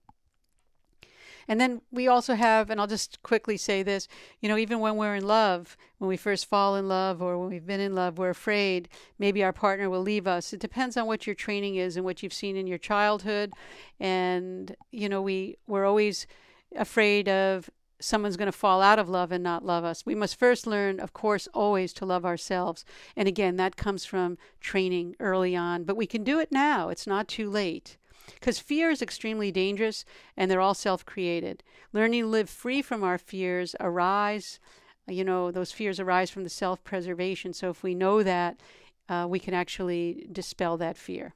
And 1.51 1.61
then 1.61 1.83
we 1.91 2.07
also 2.07 2.37
have, 2.37 2.71
and 2.71 2.81
I'll 2.81 2.87
just 2.87 3.21
quickly 3.25 3.57
say 3.57 3.83
this 3.83 4.07
you 4.41 4.49
know, 4.49 4.57
even 4.57 4.79
when 4.79 4.95
we're 4.97 5.17
in 5.17 5.27
love, 5.27 5.77
when 5.99 6.09
we 6.09 6.17
first 6.17 6.47
fall 6.47 6.77
in 6.77 6.87
love 6.87 7.21
or 7.21 7.37
when 7.37 7.49
we've 7.49 7.67
been 7.67 7.81
in 7.81 7.93
love, 7.93 8.19
we're 8.19 8.31
afraid 8.31 8.89
maybe 9.19 9.43
our 9.43 9.53
partner 9.53 9.91
will 9.91 10.01
leave 10.01 10.29
us. 10.29 10.53
It 10.53 10.61
depends 10.61 10.97
on 10.97 11.09
what 11.09 11.27
your 11.27 11.35
training 11.35 11.75
is 11.75 11.97
and 11.97 12.05
what 12.05 12.23
you've 12.23 12.33
seen 12.33 12.57
in 12.57 12.69
your 12.69 12.79
childhood. 12.79 13.53
And, 13.99 14.77
you 14.93 15.09
know, 15.09 15.21
we, 15.21 15.57
we're 15.67 15.87
always 15.87 16.29
afraid 16.77 17.29
of 17.29 17.69
someone's 17.99 18.37
going 18.37 18.47
to 18.47 18.57
fall 18.57 18.81
out 18.81 19.01
of 19.01 19.09
love 19.09 19.33
and 19.33 19.43
not 19.43 19.67
love 19.67 19.83
us. 19.83 20.07
We 20.07 20.15
must 20.15 20.39
first 20.39 20.69
learn, 20.69 21.01
of 21.01 21.13
course, 21.13 21.49
always 21.53 21.93
to 21.95 22.07
love 22.07 22.25
ourselves. 22.25 22.85
And 23.17 23.27
again, 23.27 23.57
that 23.57 23.75
comes 23.75 24.05
from 24.05 24.39
training 24.61 25.17
early 25.19 25.57
on, 25.57 25.83
but 25.83 25.97
we 25.97 26.07
can 26.07 26.23
do 26.23 26.39
it 26.39 26.53
now. 26.53 26.91
It's 26.91 27.09
not 27.09 27.27
too 27.27 27.51
late. 27.51 27.97
Because 28.35 28.59
fear 28.59 28.91
is 28.91 29.03
extremely 29.03 29.51
dangerous 29.51 30.05
and 30.37 30.51
they're 30.51 30.61
all 30.61 30.75
self 30.75 31.05
created. 31.05 31.63
Learning 31.93 32.23
to 32.23 32.29
live 32.29 32.51
free 32.51 32.83
from 32.83 33.03
our 33.03 33.19
fears 33.19 33.75
arise, 33.81 34.61
you 35.07 35.25
know, 35.25 35.51
those 35.51 35.73
fears 35.73 35.99
arise 35.99 36.31
from 36.31 36.45
the 36.45 36.51
self 36.51 36.83
preservation. 36.85 37.53
So 37.53 37.71
if 37.71 37.83
we 37.83 37.95
know 37.95 38.23
that, 38.23 38.61
uh, 39.09 39.27
we 39.29 39.39
can 39.39 39.55
actually 39.55 40.27
dispel 40.31 40.77
that 40.77 40.97
fear. 40.97 41.35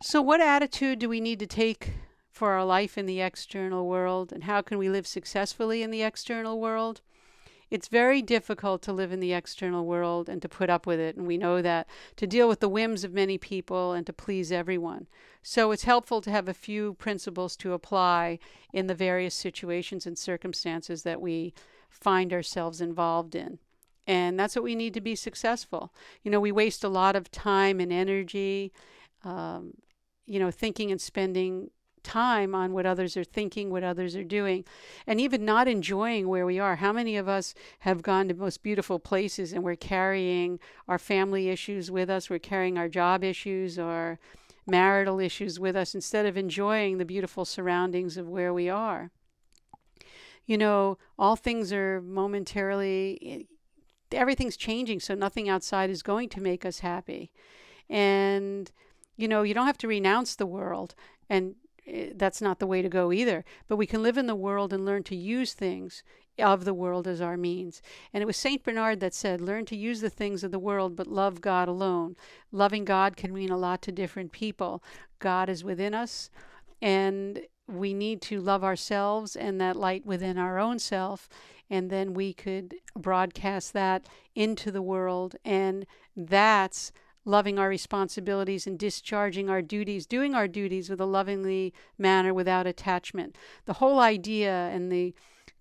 So, 0.00 0.22
what 0.22 0.40
attitude 0.40 1.00
do 1.00 1.08
we 1.08 1.20
need 1.20 1.40
to 1.40 1.46
take 1.46 1.94
for 2.30 2.52
our 2.52 2.64
life 2.64 2.96
in 2.96 3.06
the 3.06 3.20
external 3.20 3.88
world, 3.88 4.32
and 4.32 4.44
how 4.44 4.62
can 4.62 4.78
we 4.78 4.88
live 4.88 5.08
successfully 5.08 5.82
in 5.82 5.90
the 5.90 6.02
external 6.02 6.60
world? 6.60 7.00
It's 7.70 7.88
very 7.88 8.22
difficult 8.22 8.82
to 8.82 8.92
live 8.92 9.12
in 9.12 9.20
the 9.20 9.32
external 9.32 9.84
world 9.84 10.28
and 10.28 10.40
to 10.42 10.48
put 10.48 10.70
up 10.70 10.86
with 10.86 10.98
it, 10.98 11.16
and 11.16 11.26
we 11.26 11.36
know 11.36 11.60
that, 11.60 11.86
to 12.16 12.26
deal 12.26 12.48
with 12.48 12.60
the 12.60 12.68
whims 12.68 13.04
of 13.04 13.12
many 13.12 13.36
people 13.38 13.92
and 13.92 14.06
to 14.06 14.12
please 14.12 14.50
everyone. 14.50 15.06
So 15.42 15.70
it's 15.70 15.84
helpful 15.84 16.20
to 16.22 16.30
have 16.30 16.48
a 16.48 16.54
few 16.54 16.94
principles 16.94 17.56
to 17.56 17.74
apply 17.74 18.38
in 18.72 18.86
the 18.86 18.94
various 18.94 19.34
situations 19.34 20.06
and 20.06 20.18
circumstances 20.18 21.02
that 21.02 21.20
we 21.20 21.52
find 21.90 22.32
ourselves 22.32 22.80
involved 22.80 23.34
in. 23.34 23.58
And 24.06 24.40
that's 24.40 24.56
what 24.56 24.64
we 24.64 24.74
need 24.74 24.94
to 24.94 25.02
be 25.02 25.14
successful. 25.14 25.92
You 26.22 26.30
know, 26.30 26.40
we 26.40 26.52
waste 26.52 26.82
a 26.82 26.88
lot 26.88 27.14
of 27.14 27.30
time 27.30 27.78
and 27.78 27.92
energy, 27.92 28.72
um, 29.22 29.74
you 30.24 30.38
know, 30.38 30.50
thinking 30.50 30.90
and 30.90 31.00
spending 31.00 31.70
time 32.02 32.54
on 32.54 32.72
what 32.72 32.86
others 32.86 33.16
are 33.16 33.24
thinking, 33.24 33.70
what 33.70 33.84
others 33.84 34.16
are 34.16 34.24
doing, 34.24 34.64
and 35.06 35.20
even 35.20 35.44
not 35.44 35.68
enjoying 35.68 36.28
where 36.28 36.46
we 36.46 36.58
are. 36.58 36.76
How 36.76 36.92
many 36.92 37.16
of 37.16 37.28
us 37.28 37.54
have 37.80 38.02
gone 38.02 38.28
to 38.28 38.34
most 38.34 38.62
beautiful 38.62 38.98
places 38.98 39.52
and 39.52 39.62
we're 39.62 39.76
carrying 39.76 40.58
our 40.86 40.98
family 40.98 41.48
issues 41.48 41.90
with 41.90 42.10
us, 42.10 42.30
we're 42.30 42.38
carrying 42.38 42.78
our 42.78 42.88
job 42.88 43.24
issues, 43.24 43.78
our 43.78 44.18
marital 44.66 45.18
issues 45.18 45.58
with 45.58 45.76
us 45.76 45.94
instead 45.94 46.26
of 46.26 46.36
enjoying 46.36 46.98
the 46.98 47.04
beautiful 47.04 47.44
surroundings 47.44 48.16
of 48.16 48.28
where 48.28 48.52
we 48.52 48.68
are? 48.68 49.10
You 50.46 50.58
know, 50.58 50.98
all 51.18 51.36
things 51.36 51.72
are 51.72 52.00
momentarily, 52.00 53.46
everything's 54.12 54.56
changing, 54.56 55.00
so 55.00 55.14
nothing 55.14 55.48
outside 55.48 55.90
is 55.90 56.02
going 56.02 56.30
to 56.30 56.40
make 56.40 56.64
us 56.64 56.78
happy. 56.78 57.30
And, 57.90 58.70
you 59.16 59.28
know, 59.28 59.42
you 59.42 59.52
don't 59.52 59.66
have 59.66 59.78
to 59.78 59.88
renounce 59.88 60.36
the 60.36 60.46
world 60.46 60.94
and 61.28 61.54
Eh, 61.58 61.67
Eh, 61.88 62.10
that's 62.14 62.42
not 62.42 62.58
the 62.58 62.66
way 62.66 62.82
to 62.82 62.88
go 62.88 63.12
either. 63.12 63.44
But 63.66 63.76
we 63.76 63.86
can 63.86 64.02
live 64.02 64.18
in 64.18 64.26
the 64.26 64.34
world 64.34 64.72
and 64.72 64.84
learn 64.84 65.02
to 65.04 65.16
use 65.16 65.52
things 65.54 66.02
of 66.38 66.64
the 66.64 66.74
world 66.74 67.08
as 67.08 67.20
our 67.20 67.36
means. 67.36 67.82
And 68.12 68.22
it 68.22 68.26
was 68.26 68.36
St. 68.36 68.62
Bernard 68.62 69.00
that 69.00 69.14
said, 69.14 69.40
Learn 69.40 69.64
to 69.66 69.76
use 69.76 70.00
the 70.00 70.10
things 70.10 70.44
of 70.44 70.50
the 70.50 70.58
world, 70.58 70.94
but 70.96 71.06
love 71.06 71.40
God 71.40 71.68
alone. 71.68 72.16
Loving 72.52 72.84
God 72.84 73.16
can 73.16 73.32
mean 73.32 73.50
a 73.50 73.56
lot 73.56 73.82
to 73.82 73.92
different 73.92 74.32
people. 74.32 74.82
God 75.18 75.48
is 75.48 75.64
within 75.64 75.94
us, 75.94 76.30
and 76.80 77.40
we 77.66 77.92
need 77.92 78.22
to 78.22 78.40
love 78.40 78.64
ourselves 78.64 79.36
and 79.36 79.60
that 79.60 79.76
light 79.76 80.06
within 80.06 80.38
our 80.38 80.58
own 80.58 80.78
self. 80.78 81.28
And 81.70 81.90
then 81.90 82.14
we 82.14 82.32
could 82.32 82.76
broadcast 82.96 83.74
that 83.74 84.08
into 84.34 84.70
the 84.70 84.80
world. 84.80 85.36
And 85.44 85.86
that's 86.16 86.92
loving 87.28 87.58
our 87.58 87.68
responsibilities 87.68 88.66
and 88.66 88.78
discharging 88.78 89.50
our 89.50 89.62
duties, 89.62 90.06
doing 90.06 90.34
our 90.34 90.48
duties 90.48 90.88
with 90.88 91.00
a 91.00 91.06
lovingly 91.06 91.74
manner 91.98 92.32
without 92.32 92.66
attachment. 92.66 93.36
The 93.66 93.74
whole 93.74 94.00
idea 94.00 94.50
and 94.50 94.90
the 94.90 95.14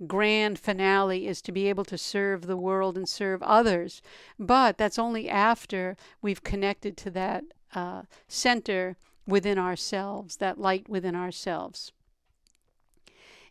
grand 0.08 0.60
finale 0.60 1.27
is 1.27 1.41
to 1.41 1.51
be 1.51 1.67
able 1.67 1.86
to 1.86 1.97
serve 1.97 2.45
the 2.45 2.58
world 2.58 2.97
and 2.97 3.08
serve 3.08 3.43
others. 3.43 4.01
But 4.39 4.77
that's 4.77 4.99
only 4.99 5.30
after 5.30 5.97
we've 6.21 6.43
connected 6.43 6.95
to 6.97 7.10
that 7.12 7.43
uh, 7.75 8.03
center 8.27 8.95
within 9.27 9.58
ourselves, 9.58 10.38
that 10.38 10.60
light 10.60 10.88
within 10.88 11.15
ourselves. 11.15 11.91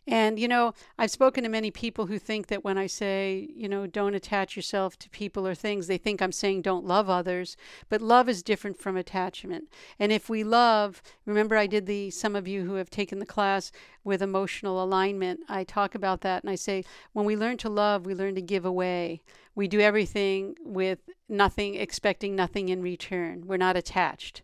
And, 0.07 0.39
you 0.39 0.47
know, 0.47 0.73
I've 0.97 1.11
spoken 1.11 1.43
to 1.43 1.49
many 1.49 1.69
people 1.69 2.05
who 2.05 2.17
think 2.17 2.47
that 2.47 2.63
when 2.63 2.77
I 2.77 2.87
say, 2.87 3.49
you 3.53 3.67
know, 3.67 3.85
don't 3.85 4.13
attach 4.13 4.55
yourself 4.55 4.97
to 4.99 5.09
people 5.09 5.45
or 5.45 5.53
things, 5.53 5.87
they 5.87 5.97
think 5.97 6.21
I'm 6.21 6.31
saying 6.31 6.61
don't 6.61 6.85
love 6.85 7.09
others. 7.09 7.57
But 7.89 8.01
love 8.01 8.29
is 8.29 8.41
different 8.41 8.79
from 8.79 8.95
attachment. 8.95 9.65
And 9.99 10.13
if 10.13 10.29
we 10.29 10.45
love, 10.45 11.01
remember 11.25 11.57
I 11.57 11.67
did 11.67 11.87
the, 11.87 12.09
some 12.09 12.37
of 12.37 12.47
you 12.47 12.63
who 12.63 12.75
have 12.75 12.89
taken 12.89 13.19
the 13.19 13.25
class 13.25 13.73
with 14.05 14.21
emotional 14.21 14.81
alignment, 14.81 15.41
I 15.49 15.65
talk 15.65 15.93
about 15.93 16.21
that 16.21 16.41
and 16.41 16.49
I 16.49 16.55
say, 16.55 16.85
when 17.11 17.25
we 17.25 17.35
learn 17.35 17.57
to 17.57 17.69
love, 17.69 18.05
we 18.05 18.15
learn 18.15 18.35
to 18.35 18.41
give 18.41 18.63
away. 18.63 19.21
We 19.55 19.67
do 19.67 19.81
everything 19.81 20.55
with 20.63 20.99
nothing, 21.27 21.75
expecting 21.75 22.33
nothing 22.33 22.69
in 22.69 22.81
return. 22.81 23.45
We're 23.45 23.57
not 23.57 23.75
attached. 23.75 24.41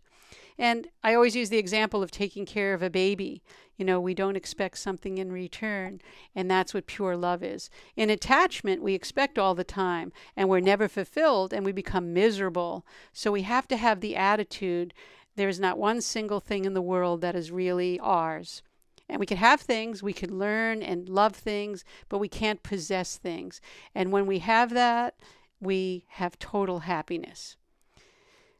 And 0.58 0.88
I 1.02 1.14
always 1.14 1.34
use 1.34 1.50
the 1.50 1.58
example 1.58 2.02
of 2.02 2.10
taking 2.10 2.46
care 2.46 2.74
of 2.74 2.82
a 2.82 2.90
baby. 2.90 3.42
You 3.76 3.84
know, 3.84 4.00
we 4.00 4.14
don't 4.14 4.36
expect 4.36 4.78
something 4.78 5.18
in 5.18 5.32
return, 5.32 6.00
and 6.34 6.48
that's 6.48 6.72
what 6.72 6.86
pure 6.86 7.16
love 7.16 7.42
is. 7.42 7.70
In 7.96 8.08
attachment, 8.08 8.82
we 8.82 8.94
expect 8.94 9.36
all 9.36 9.56
the 9.56 9.64
time, 9.64 10.12
and 10.36 10.48
we're 10.48 10.60
never 10.60 10.86
fulfilled, 10.86 11.52
and 11.52 11.64
we 11.64 11.72
become 11.72 12.12
miserable. 12.12 12.86
So 13.12 13.32
we 13.32 13.42
have 13.42 13.66
to 13.68 13.76
have 13.76 14.00
the 14.00 14.14
attitude 14.14 14.94
there's 15.36 15.60
not 15.60 15.78
one 15.78 16.00
single 16.00 16.40
thing 16.40 16.64
in 16.64 16.74
the 16.74 16.82
world 16.82 17.20
that 17.20 17.34
is 17.34 17.50
really 17.50 17.98
ours. 18.00 18.62
And 19.08 19.20
we 19.20 19.26
can 19.26 19.36
have 19.36 19.60
things, 19.60 20.02
we 20.02 20.12
can 20.12 20.38
learn 20.38 20.82
and 20.82 21.08
love 21.08 21.34
things, 21.34 21.84
but 22.08 22.18
we 22.18 22.28
can't 22.28 22.62
possess 22.62 23.16
things. 23.16 23.60
And 23.94 24.12
when 24.12 24.26
we 24.26 24.38
have 24.38 24.70
that, 24.70 25.16
we 25.60 26.06
have 26.10 26.38
total 26.38 26.80
happiness. 26.80 27.56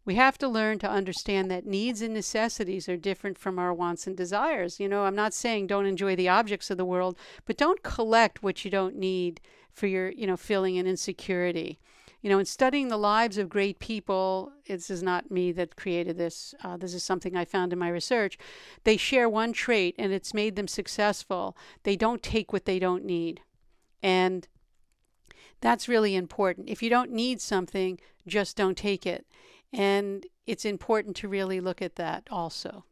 We 0.05 0.17
have 0.17 0.37
to 0.39 0.49
learn 0.49 0.79
to 0.81 0.91
understand 0.91 1.51
that 1.51 1.67
needs 1.67 2.03
and 2.03 2.13
necessities 2.13 2.89
are 2.89 2.97
different 2.97 3.39
from 3.39 3.59
our 3.59 3.73
wants 3.73 4.07
and 4.07 4.17
desires. 4.17 4.79
You 4.79 4.89
know, 4.89 5.05
I'm 5.05 5.15
not 5.15 5.33
saying 5.33 5.67
don't 5.67 5.87
enjoy 5.87 6.15
the 6.15 6.29
objects 6.29 6.71
of 6.71 6.77
the 6.77 6.85
world, 6.85 7.17
but 7.47 7.57
don't 7.57 7.83
collect 7.83 8.43
what 8.43 8.65
you 8.65 8.71
don't 8.71 8.97
need 8.97 9.41
for 9.73 9.87
your, 9.87 10.11
you 10.11 10.27
know, 10.27 10.37
feeling 10.37 10.77
an 10.79 10.87
insecurity. 10.87 11.79
You 12.21 12.31
know, 12.31 12.39
in 12.39 12.47
studying 12.47 12.89
the 12.89 12.97
lives 12.97 13.37
of 13.37 13.51
great 13.51 13.79
people, 13.79 14.53
this 14.67 14.89
is 14.89 15.03
not 15.03 15.31
me 15.31 15.53
that 15.53 15.77
created 15.77 16.17
this. 16.17 16.55
Uh, 16.63 16.77
this 16.79 16.95
is 16.95 17.03
something 17.03 17.37
I 17.37 17.45
found 17.45 17.73
in 17.73 17.79
my 17.79 17.89
research. 17.89 18.39
They 18.85 18.97
share 18.97 19.29
one 19.29 19.53
trait, 19.53 19.95
and 19.99 20.11
it's 20.11 20.33
made 20.33 20.57
them 20.57 20.69
successful. 20.69 21.55
They 21.83 21.97
don't 21.97 22.23
take 22.23 22.51
what 22.51 22.65
they 22.65 22.79
don't 22.79 23.05
need. 23.05 23.43
And 24.03 24.49
that's 25.61 25.89
really 25.89 26.15
important. 26.15 26.71
If 26.71 26.83
you 26.83 26.89
don't 26.89 27.11
need 27.11 27.43
something, 27.43 28.01
just 28.27 28.57
don't 28.57 28.77
take 28.77 29.07
it. 29.07 29.27
And 29.75 30.25
it's 30.47 30.65
important 30.65 31.17
to 31.17 31.29
really 31.29 31.61
look 31.61 31.83
at 31.83 31.97
that 31.97 32.29
also. 32.31 32.85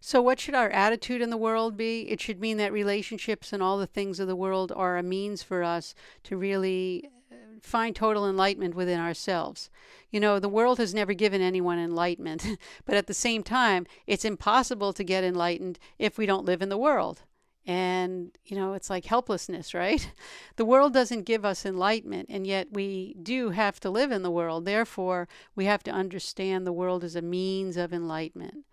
So, 0.00 0.22
what 0.22 0.38
should 0.38 0.54
our 0.54 0.70
attitude 0.70 1.22
in 1.22 1.30
the 1.30 1.36
world 1.36 1.76
be? 1.76 2.02
It 2.02 2.20
should 2.20 2.40
mean 2.40 2.56
that 2.58 2.72
relationships 2.72 3.52
and 3.52 3.62
all 3.62 3.78
the 3.78 3.86
things 3.86 4.20
of 4.20 4.28
the 4.28 4.36
world 4.36 4.70
are 4.76 4.96
a 4.96 5.02
means 5.02 5.42
for 5.42 5.62
us 5.64 5.94
to 6.24 6.36
really 6.36 7.08
uh, 7.32 7.36
find 7.62 7.96
total 7.96 8.28
enlightenment 8.28 8.74
within 8.76 9.00
ourselves. 9.00 9.70
You 10.10 10.20
know, 10.20 10.38
the 10.38 10.48
world 10.48 10.78
has 10.78 10.94
never 10.94 11.14
given 11.14 11.40
anyone 11.40 11.78
enlightenment, 11.78 12.46
but 12.84 12.96
at 12.96 13.08
the 13.08 13.14
same 13.14 13.42
time, 13.42 13.86
it's 14.06 14.24
impossible 14.24 14.92
to 14.92 15.02
get 15.02 15.24
enlightened 15.24 15.78
if 15.98 16.16
we 16.16 16.26
don't 16.26 16.44
live 16.44 16.62
in 16.62 16.68
the 16.68 16.78
world. 16.78 17.22
And, 17.68 18.30
you 18.46 18.56
know, 18.56 18.72
it's 18.72 18.88
like 18.88 19.04
helplessness, 19.04 19.74
right? 19.74 20.10
The 20.56 20.64
world 20.64 20.92
doesn't 20.92 21.22
give 21.22 21.44
us 21.44 21.64
enlightenment, 21.64 22.28
and 22.30 22.44
yet 22.44 22.72
we 22.72 23.14
do 23.22 23.50
have 23.50 23.78
to 23.80 23.90
live 23.90 24.10
in 24.10 24.22
the 24.22 24.30
world. 24.30 24.64
Therefore, 24.64 25.28
we 25.54 25.66
have 25.66 25.84
to 25.84 25.92
understand 25.92 26.66
the 26.66 26.72
world 26.72 27.04
as 27.04 27.14
a 27.14 27.22
means 27.22 27.76
of 27.76 27.92
enlightenment. 27.92 28.64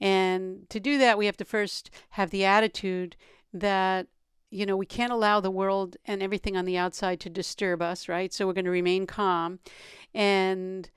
And 0.00 0.68
to 0.70 0.80
do 0.80 0.98
that, 0.98 1.16
we 1.16 1.26
have 1.26 1.36
to 1.36 1.44
first 1.44 1.90
have 2.10 2.30
the 2.30 2.44
attitude 2.44 3.14
that, 3.52 4.08
you 4.50 4.66
know, 4.66 4.76
we 4.76 4.86
can't 4.86 5.12
allow 5.12 5.38
the 5.38 5.50
world 5.50 5.96
and 6.06 6.20
everything 6.20 6.56
on 6.56 6.64
the 6.64 6.76
outside 6.76 7.20
to 7.20 7.30
disturb 7.30 7.80
us, 7.80 8.08
right? 8.08 8.32
So 8.32 8.46
we're 8.46 8.54
going 8.54 8.64
to 8.64 8.70
remain 8.72 9.06
calm. 9.06 9.60
And 10.12 10.90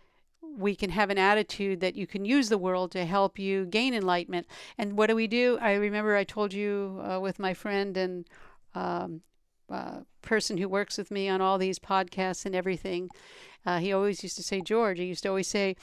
we 0.57 0.75
can 0.75 0.89
have 0.89 1.09
an 1.09 1.17
attitude 1.17 1.79
that 1.79 1.95
you 1.95 2.05
can 2.05 2.25
use 2.25 2.49
the 2.49 2.57
world 2.57 2.91
to 2.91 3.05
help 3.05 3.39
you 3.39 3.65
gain 3.65 3.93
enlightenment. 3.93 4.47
And 4.77 4.97
what 4.97 5.07
do 5.07 5.15
we 5.15 5.27
do? 5.27 5.57
I 5.61 5.73
remember 5.73 6.15
I 6.15 6.23
told 6.23 6.53
you 6.53 7.01
uh, 7.03 7.19
with 7.19 7.39
my 7.39 7.53
friend 7.53 7.95
and 7.97 8.27
um, 8.75 9.21
uh, 9.69 10.01
person 10.21 10.57
who 10.57 10.67
works 10.67 10.97
with 10.97 11.11
me 11.11 11.29
on 11.29 11.41
all 11.41 11.57
these 11.57 11.79
podcasts 11.79 12.45
and 12.45 12.55
everything. 12.55 13.09
Uh, 13.65 13.79
he 13.79 13.93
always 13.93 14.23
used 14.23 14.37
to 14.37 14.43
say, 14.43 14.61
George, 14.61 14.99
he 14.99 15.05
used 15.05 15.23
to 15.23 15.29
always 15.29 15.47
say, 15.47 15.75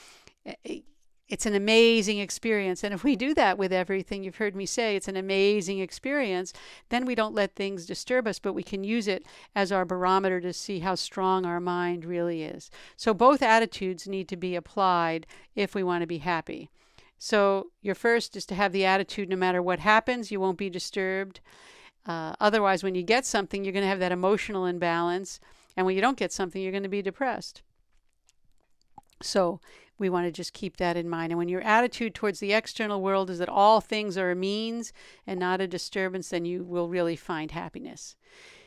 it's 1.29 1.47
an 1.47 1.55
amazing 1.55 2.19
experience. 2.19 2.83
And 2.83 2.95
if 2.95 3.05
we 3.05 3.15
do 3.15 3.35
that 3.35 3.59
with 3.59 3.73
everything 3.73 4.25
you've 4.25 4.37
heard 4.37 4.57
me 4.57 4.65
say, 4.65 4.97
it's 4.97 5.09
an 5.09 5.17
amazing 5.17 5.79
experience, 5.79 6.53
then 6.89 7.05
we 7.05 7.15
don't 7.15 7.35
let 7.35 7.55
things 7.55 7.85
disturb 7.85 8.27
us, 8.27 8.39
but 8.39 8.55
we 8.55 8.63
can 8.63 8.83
use 8.83 9.07
it 9.07 9.27
as 9.55 9.71
our 9.71 9.85
barometer 9.85 10.41
to 10.41 10.53
see 10.53 10.79
how 10.79 10.95
strong 10.95 11.45
our 11.45 11.61
mind 11.61 12.05
really 12.05 12.43
is. 12.43 12.71
So 12.97 13.13
both 13.13 13.43
attitudes 13.43 14.09
need 14.09 14.29
to 14.29 14.37
be 14.37 14.57
applied 14.57 15.27
if 15.55 15.75
we 15.75 15.83
want 15.83 16.03
to 16.03 16.07
be 16.07 16.19
happy. 16.19 16.71
So 17.19 17.73
your 17.83 17.95
first 17.95 18.37
is 18.37 18.47
to 18.47 18.55
have 18.55 18.73
the 18.73 18.85
attitude 18.87 19.29
no 19.29 19.37
matter 19.37 19.61
what 19.61 19.81
happens, 19.81 20.31
you 20.31 20.41
won't 20.41 20.59
be 20.59 20.71
disturbed. 20.71 21.41
Uh, 22.07 22.35
otherwise, 22.41 22.83
when 22.83 22.95
you 22.95 23.03
get 23.03 23.27
something, 23.27 23.65
you're 23.65 23.73
going 23.73 23.83
to 23.83 23.89
have 23.89 23.99
that 23.99 24.13
emotional 24.13 24.65
imbalance. 24.65 25.41
And 25.77 25.85
when 25.85 25.95
you 25.95 26.01
don't 26.01 26.17
get 26.17 26.33
something, 26.33 26.63
you're 26.63 26.73
going 26.73 26.85
to 26.85 26.89
be 26.89 27.03
depressed. 27.03 27.63
So 29.21 29.61
we 29.99 30.09
want 30.09 30.27
to 30.27 30.33
just 30.33 30.53
keep 30.53 30.77
that 30.77 30.97
in 30.97 31.09
mind. 31.09 31.33
And 31.33 31.39
when 31.39 31.49
your 31.49 31.63
attitude 31.63 32.15
towards 32.15 32.41
the 32.41 32.53
external 32.53 33.03
world 33.03 33.31
is 33.31 33.39
that 33.39 33.49
all 33.49 33.81
things 33.81 34.17
are 34.17 34.31
a 34.31 34.37
means 34.37 34.93
and 35.27 35.39
not 35.39 35.61
a 35.61 35.67
disturbance, 35.67 36.29
then 36.29 36.45
you 36.45 36.65
will 36.65 36.89
really 36.89 37.17
find 37.17 37.51
happiness. 37.51 38.17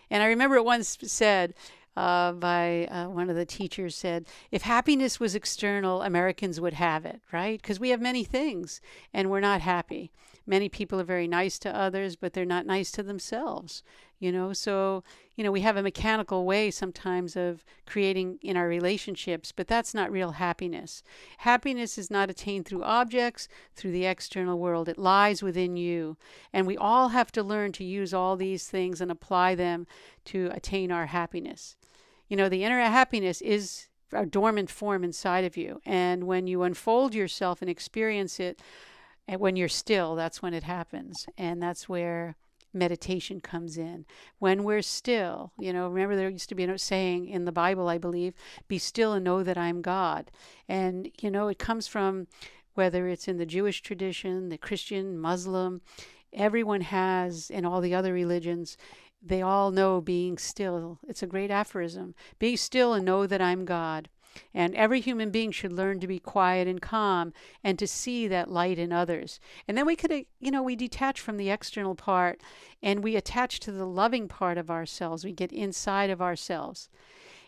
And 0.09 0.21
I 0.21 0.27
remember 0.27 0.57
it 0.57 0.65
once 0.65 0.97
said 1.03 1.53
uh, 1.95 2.33
by 2.33 2.85
uh, 2.87 3.09
one 3.09 3.29
of 3.29 3.35
the 3.35 3.45
teachers 3.45 3.95
said, 3.95 4.25
if 4.51 4.61
happiness 4.61 5.19
was 5.19 5.35
external, 5.35 6.01
Americans 6.01 6.59
would 6.59 6.73
have 6.73 7.05
it, 7.05 7.21
right? 7.31 7.61
Because 7.61 7.79
we 7.79 7.89
have 7.89 8.01
many 8.01 8.23
things 8.23 8.81
and 9.13 9.29
we're 9.29 9.39
not 9.39 9.61
happy. 9.61 10.11
Many 10.45 10.69
people 10.69 10.99
are 10.99 11.05
very 11.05 11.27
nice 11.27 11.59
to 11.59 11.75
others, 11.75 12.15
but 12.15 12.33
they're 12.33 12.45
not 12.45 12.65
nice 12.65 12.91
to 12.91 13.03
themselves 13.03 13.83
you 14.21 14.31
know? 14.31 14.53
So 14.53 15.03
you 15.35 15.43
know 15.43 15.51
we 15.51 15.61
have 15.61 15.77
a 15.77 15.83
mechanical 15.83 16.45
way 16.45 16.71
sometimes 16.71 17.35
of 17.35 17.65
creating 17.85 18.39
in 18.41 18.55
our 18.55 18.67
relationships 18.67 19.51
but 19.51 19.67
that's 19.67 19.93
not 19.93 20.11
real 20.11 20.33
happiness. 20.33 21.03
Happiness 21.39 21.97
is 21.97 22.11
not 22.11 22.29
attained 22.29 22.65
through 22.65 22.83
objects 22.83 23.47
through 23.75 23.91
the 23.91 24.05
external 24.05 24.59
world. 24.59 24.87
It 24.87 24.97
lies 24.97 25.43
within 25.43 25.75
you. 25.77 26.17
And 26.53 26.67
we 26.67 26.77
all 26.77 27.09
have 27.09 27.31
to 27.33 27.43
learn 27.43 27.71
to 27.73 27.83
use 27.83 28.13
all 28.13 28.35
these 28.37 28.67
things 28.69 29.01
and 29.01 29.11
apply 29.11 29.55
them 29.55 29.87
to 30.25 30.49
attain 30.53 30.91
our 30.91 31.07
happiness. 31.07 31.75
You 32.29 32.37
know 32.37 32.49
the 32.49 32.63
inner 32.63 32.79
happiness 32.81 33.41
is 33.41 33.87
a 34.13 34.25
dormant 34.25 34.69
form 34.69 35.03
inside 35.03 35.45
of 35.45 35.57
you. 35.57 35.81
And 35.85 36.25
when 36.25 36.47
you 36.47 36.63
unfold 36.63 37.15
yourself 37.15 37.61
and 37.61 37.69
experience 37.69 38.39
it 38.39 38.61
And 39.27 39.39
when 39.39 39.55
you're 39.55 39.69
still, 39.69 40.15
that's 40.15 40.41
when 40.41 40.53
it 40.53 40.63
happens. 40.63 41.27
And 41.37 41.61
that's 41.61 41.87
where 41.87 42.35
meditation 42.73 43.41
comes 43.41 43.77
in. 43.77 44.05
When 44.39 44.63
we're 44.63 44.81
still, 44.81 45.51
you 45.59 45.73
know, 45.73 45.87
remember 45.87 46.15
there 46.15 46.29
used 46.29 46.49
to 46.49 46.55
be 46.55 46.63
a 46.63 46.77
saying 46.77 47.27
in 47.27 47.45
the 47.45 47.51
Bible, 47.51 47.89
I 47.89 47.97
believe, 47.97 48.33
be 48.67 48.77
still 48.77 49.13
and 49.13 49.23
know 49.23 49.43
that 49.43 49.57
I'm 49.57 49.81
God. 49.81 50.31
And, 50.67 51.11
you 51.21 51.29
know, 51.29 51.47
it 51.47 51.59
comes 51.59 51.87
from 51.87 52.27
whether 52.73 53.07
it's 53.07 53.27
in 53.27 53.37
the 53.37 53.45
Jewish 53.45 53.81
tradition, 53.81 54.49
the 54.49 54.57
Christian, 54.57 55.17
Muslim, 55.17 55.81
everyone 56.33 56.81
has 56.81 57.49
in 57.49 57.65
all 57.65 57.81
the 57.81 57.93
other 57.93 58.13
religions, 58.13 58.77
they 59.21 59.41
all 59.41 59.71
know 59.71 60.01
being 60.01 60.37
still. 60.37 60.99
It's 61.07 61.21
a 61.21 61.27
great 61.27 61.51
aphorism. 61.51 62.15
Be 62.39 62.55
still 62.55 62.93
and 62.93 63.05
know 63.05 63.27
that 63.27 63.41
I'm 63.41 63.65
God. 63.65 64.09
And 64.53 64.75
every 64.75 65.01
human 65.01 65.29
being 65.29 65.51
should 65.51 65.73
learn 65.73 65.99
to 65.99 66.07
be 66.07 66.19
quiet 66.19 66.67
and 66.67 66.81
calm 66.81 67.33
and 67.63 67.77
to 67.79 67.87
see 67.87 68.27
that 68.27 68.49
light 68.49 68.79
in 68.79 68.91
others. 68.91 69.39
And 69.67 69.77
then 69.77 69.85
we 69.85 69.95
could, 69.95 70.11
uh, 70.11 70.21
you 70.39 70.51
know, 70.51 70.63
we 70.63 70.75
detach 70.75 71.19
from 71.19 71.37
the 71.37 71.49
external 71.49 71.95
part 71.95 72.41
and 72.81 73.03
we 73.03 73.15
attach 73.15 73.59
to 73.61 73.71
the 73.71 73.85
loving 73.85 74.27
part 74.27 74.57
of 74.57 74.71
ourselves. 74.71 75.23
We 75.23 75.31
get 75.31 75.51
inside 75.51 76.09
of 76.09 76.21
ourselves. 76.21 76.89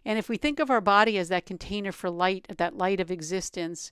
And 0.06 0.19
if 0.19 0.28
we 0.28 0.38
think 0.38 0.60
of 0.60 0.69
our 0.69 0.82
body 0.82 1.17
as 1.17 1.30
that 1.30 1.46
container 1.46 1.91
for 1.91 2.10
light, 2.10 2.48
that 2.58 2.78
light 2.78 3.00
of 3.00 3.10
existence, 3.12 3.89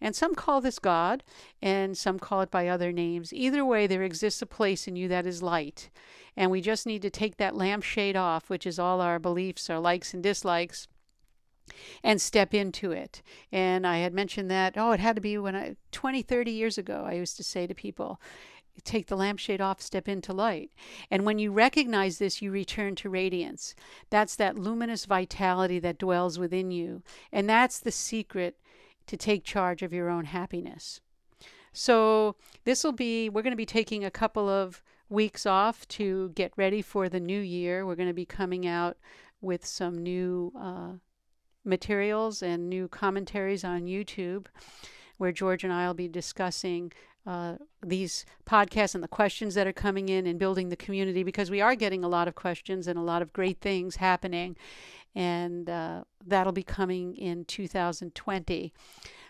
and 0.00 0.16
some 0.16 0.34
call 0.34 0.60
this 0.60 0.80
God, 0.80 1.22
and 1.62 1.96
some 1.96 2.18
call 2.18 2.40
it 2.40 2.50
by 2.50 2.66
other 2.66 2.90
names. 2.90 3.32
Either 3.32 3.64
way, 3.64 3.86
there 3.86 4.02
exists 4.02 4.42
a 4.42 4.46
place 4.46 4.88
in 4.88 4.96
you 4.96 5.06
that 5.06 5.26
is 5.26 5.44
light. 5.44 5.90
And 6.36 6.50
we 6.50 6.60
just 6.60 6.86
need 6.86 7.02
to 7.02 7.10
take 7.10 7.36
that 7.36 7.54
lampshade 7.54 8.16
off, 8.16 8.50
which 8.50 8.66
is 8.66 8.80
all 8.80 9.00
our 9.00 9.20
beliefs, 9.20 9.70
our 9.70 9.78
likes 9.78 10.12
and 10.12 10.22
dislikes, 10.22 10.88
and 12.02 12.20
step 12.20 12.54
into 12.54 12.92
it. 12.92 13.22
And 13.50 13.86
I 13.86 13.98
had 13.98 14.14
mentioned 14.14 14.50
that, 14.50 14.74
oh, 14.76 14.92
it 14.92 15.00
had 15.00 15.16
to 15.16 15.22
be 15.22 15.38
when 15.38 15.56
I, 15.56 15.76
20, 15.92 16.22
30 16.22 16.50
years 16.50 16.78
ago, 16.78 17.04
I 17.06 17.14
used 17.14 17.36
to 17.36 17.44
say 17.44 17.66
to 17.66 17.74
people, 17.74 18.20
take 18.84 19.06
the 19.06 19.16
lampshade 19.16 19.60
off, 19.60 19.80
step 19.80 20.08
into 20.08 20.32
light. 20.32 20.70
And 21.10 21.24
when 21.24 21.38
you 21.38 21.52
recognize 21.52 22.18
this, 22.18 22.40
you 22.40 22.50
return 22.50 22.94
to 22.96 23.10
radiance. 23.10 23.74
That's 24.10 24.36
that 24.36 24.58
luminous 24.58 25.04
vitality 25.04 25.78
that 25.80 25.98
dwells 25.98 26.38
within 26.38 26.70
you. 26.70 27.02
And 27.30 27.48
that's 27.48 27.78
the 27.78 27.92
secret 27.92 28.58
to 29.06 29.16
take 29.16 29.44
charge 29.44 29.82
of 29.82 29.92
your 29.92 30.08
own 30.08 30.26
happiness. 30.26 31.00
So, 31.72 32.36
this 32.64 32.84
will 32.84 32.92
be, 32.92 33.30
we're 33.30 33.42
going 33.42 33.52
to 33.52 33.56
be 33.56 33.66
taking 33.66 34.04
a 34.04 34.10
couple 34.10 34.48
of 34.48 34.82
weeks 35.08 35.46
off 35.46 35.86
to 35.88 36.30
get 36.30 36.52
ready 36.56 36.82
for 36.82 37.08
the 37.08 37.20
new 37.20 37.40
year. 37.40 37.86
We're 37.86 37.94
going 37.96 38.08
to 38.08 38.14
be 38.14 38.26
coming 38.26 38.66
out 38.66 38.98
with 39.40 39.64
some 39.64 39.98
new 39.98 40.52
uh, 40.58 40.92
materials 41.64 42.42
and 42.42 42.68
new 42.68 42.88
commentaries 42.88 43.64
on 43.64 43.82
YouTube 43.82 44.46
where 45.18 45.32
George 45.32 45.62
and 45.62 45.72
I 45.72 45.86
will 45.86 45.94
be 45.94 46.08
discussing 46.08 46.92
uh, 47.26 47.54
these 47.84 48.26
podcasts 48.44 48.94
and 48.94 49.04
the 49.04 49.08
questions 49.08 49.54
that 49.54 49.66
are 49.66 49.72
coming 49.72 50.08
in 50.08 50.26
and 50.26 50.38
building 50.38 50.68
the 50.68 50.76
community 50.76 51.22
because 51.22 51.50
we 51.50 51.60
are 51.60 51.76
getting 51.76 52.02
a 52.02 52.08
lot 52.08 52.26
of 52.26 52.34
questions 52.34 52.88
and 52.88 52.98
a 52.98 53.02
lot 53.02 53.22
of 53.22 53.32
great 53.32 53.60
things 53.60 53.96
happening 53.96 54.56
and 55.14 55.68
uh, 55.68 56.02
that'll 56.26 56.52
be 56.52 56.62
coming 56.62 57.14
in 57.16 57.44
2020. 57.44 58.72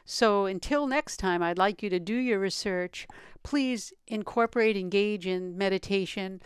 So 0.04 0.46
until 0.46 0.86
next 0.86 1.18
time, 1.18 1.42
I'd 1.42 1.58
like 1.58 1.82
you 1.82 1.90
to 1.90 2.00
do 2.00 2.14
your 2.14 2.38
research. 2.38 3.06
Please 3.42 3.92
incorporate, 4.06 4.76
engage 4.76 5.26
in 5.26 5.56
meditation. 5.58 6.40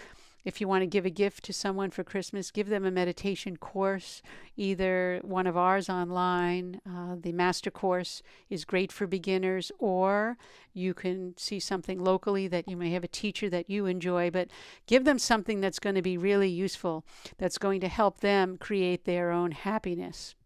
If 0.46 0.60
you 0.60 0.68
want 0.68 0.82
to 0.82 0.86
give 0.86 1.04
a 1.04 1.10
gift 1.10 1.44
to 1.46 1.52
someone 1.52 1.90
for 1.90 2.04
Christmas, 2.04 2.52
give 2.52 2.68
them 2.68 2.84
a 2.84 2.90
meditation 2.92 3.56
course, 3.56 4.22
either 4.56 5.18
one 5.24 5.44
of 5.48 5.56
ours 5.56 5.90
online. 5.90 6.80
Uh, 6.88 7.16
the 7.20 7.32
master 7.32 7.68
course 7.68 8.22
is 8.48 8.64
great 8.64 8.92
for 8.92 9.08
beginners, 9.08 9.72
or 9.80 10.38
you 10.72 10.94
can 10.94 11.34
see 11.36 11.58
something 11.58 11.98
locally 11.98 12.46
that 12.46 12.68
you 12.68 12.76
may 12.76 12.90
have 12.90 13.02
a 13.02 13.08
teacher 13.08 13.50
that 13.50 13.68
you 13.68 13.86
enjoy, 13.86 14.30
but 14.30 14.48
give 14.86 15.04
them 15.04 15.18
something 15.18 15.60
that's 15.60 15.80
going 15.80 15.96
to 15.96 16.00
be 16.02 16.16
really 16.16 16.48
useful, 16.48 17.04
that's 17.38 17.58
going 17.58 17.80
to 17.80 17.88
help 17.88 18.20
them 18.20 18.56
create 18.56 19.04
their 19.04 19.32
own 19.32 19.50
happiness. 19.50 20.36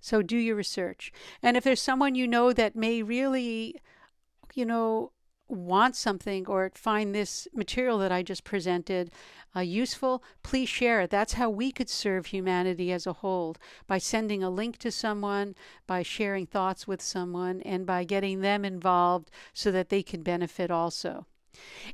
So 0.00 0.20
do 0.20 0.36
your 0.36 0.56
research. 0.56 1.12
And 1.44 1.56
if 1.56 1.62
there's 1.62 1.80
someone 1.80 2.16
you 2.16 2.26
know 2.26 2.52
that 2.52 2.74
may 2.74 3.04
really, 3.04 3.80
you 4.52 4.66
know, 4.66 5.12
want 5.50 5.96
something 5.96 6.46
or 6.46 6.70
find 6.74 7.14
this 7.14 7.48
material 7.54 7.98
that 7.98 8.12
I 8.12 8.22
just 8.22 8.44
presented 8.44 9.10
uh, 9.54 9.60
useful, 9.60 10.22
please 10.42 10.68
share 10.68 11.00
it. 11.00 11.10
That's 11.10 11.34
how 11.34 11.50
we 11.50 11.72
could 11.72 11.90
serve 11.90 12.26
humanity 12.26 12.92
as 12.92 13.06
a 13.06 13.14
whole 13.14 13.56
by 13.86 13.98
sending 13.98 14.42
a 14.42 14.50
link 14.50 14.78
to 14.78 14.90
someone, 14.90 15.54
by 15.86 16.02
sharing 16.02 16.46
thoughts 16.46 16.86
with 16.86 17.02
someone, 17.02 17.60
and 17.62 17.84
by 17.84 18.04
getting 18.04 18.40
them 18.40 18.64
involved 18.64 19.30
so 19.52 19.70
that 19.72 19.88
they 19.88 20.02
can 20.02 20.22
benefit 20.22 20.70
also. 20.70 21.26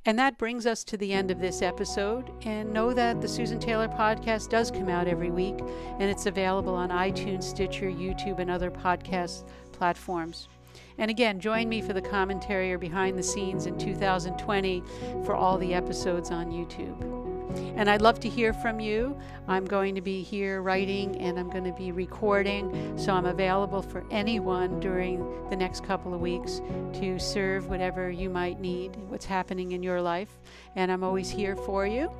And 0.04 0.18
that 0.18 0.38
brings 0.38 0.66
us 0.66 0.84
to 0.84 0.96
the 0.96 1.12
end 1.12 1.30
of 1.30 1.40
this 1.40 1.62
episode. 1.62 2.30
And 2.44 2.72
know 2.72 2.92
that 2.92 3.20
the 3.20 3.28
Susan 3.28 3.58
Taylor 3.58 3.88
podcast 3.88 4.50
does 4.50 4.70
come 4.70 4.88
out 4.88 5.08
every 5.08 5.30
week, 5.30 5.58
and 5.98 6.02
it's 6.02 6.26
available 6.26 6.74
on 6.74 6.90
iTunes, 6.90 7.44
Stitcher, 7.44 7.86
YouTube, 7.90 8.38
and 8.38 8.50
other 8.50 8.70
podcast 8.70 9.48
platforms. 9.72 10.48
And 10.98 11.10
again, 11.10 11.40
join 11.40 11.68
me 11.68 11.82
for 11.82 11.92
the 11.92 12.00
commentary 12.00 12.72
or 12.72 12.78
behind 12.78 13.18
the 13.18 13.22
scenes 13.22 13.66
in 13.66 13.78
2020 13.78 14.82
for 15.24 15.34
all 15.34 15.58
the 15.58 15.74
episodes 15.74 16.30
on 16.30 16.50
YouTube. 16.50 17.35
And 17.76 17.90
I'd 17.90 18.02
love 18.02 18.20
to 18.20 18.28
hear 18.28 18.52
from 18.52 18.80
you. 18.80 19.18
I'm 19.48 19.64
going 19.64 19.94
to 19.94 20.00
be 20.00 20.22
here 20.22 20.62
writing 20.62 21.16
and 21.20 21.38
I'm 21.38 21.50
going 21.50 21.64
to 21.64 21.72
be 21.72 21.92
recording, 21.92 22.98
so 22.98 23.12
I'm 23.12 23.26
available 23.26 23.82
for 23.82 24.04
anyone 24.10 24.80
during 24.80 25.48
the 25.50 25.56
next 25.56 25.84
couple 25.84 26.14
of 26.14 26.20
weeks 26.20 26.60
to 26.94 27.18
serve 27.18 27.68
whatever 27.68 28.10
you 28.10 28.28
might 28.28 28.60
need, 28.60 28.96
what's 29.08 29.26
happening 29.26 29.72
in 29.72 29.82
your 29.82 30.00
life. 30.02 30.38
And 30.74 30.90
I'm 30.90 31.04
always 31.04 31.30
here 31.30 31.56
for 31.56 31.86
you. 31.86 32.10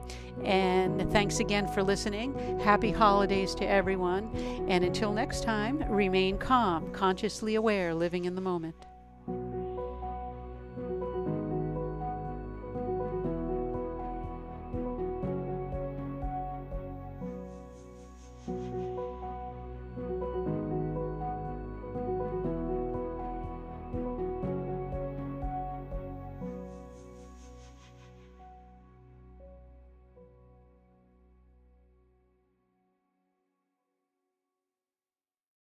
And 0.45 1.11
thanks 1.13 1.41
again 1.41 1.67
for 1.69 1.83
listening. 1.83 2.61
Happy 2.61 2.93
holidays 2.93 3.55
to 3.57 3.67
everyone. 3.67 4.31
And 4.69 4.85
until 4.85 5.13
next 5.13 5.43
time, 5.43 5.83
remain 5.89 6.39
calm, 6.39 6.93
consciously 6.93 7.55
aware, 7.55 7.95
living 7.95 8.25
in 8.27 8.35
the 8.35 8.41
moment. 8.41 8.86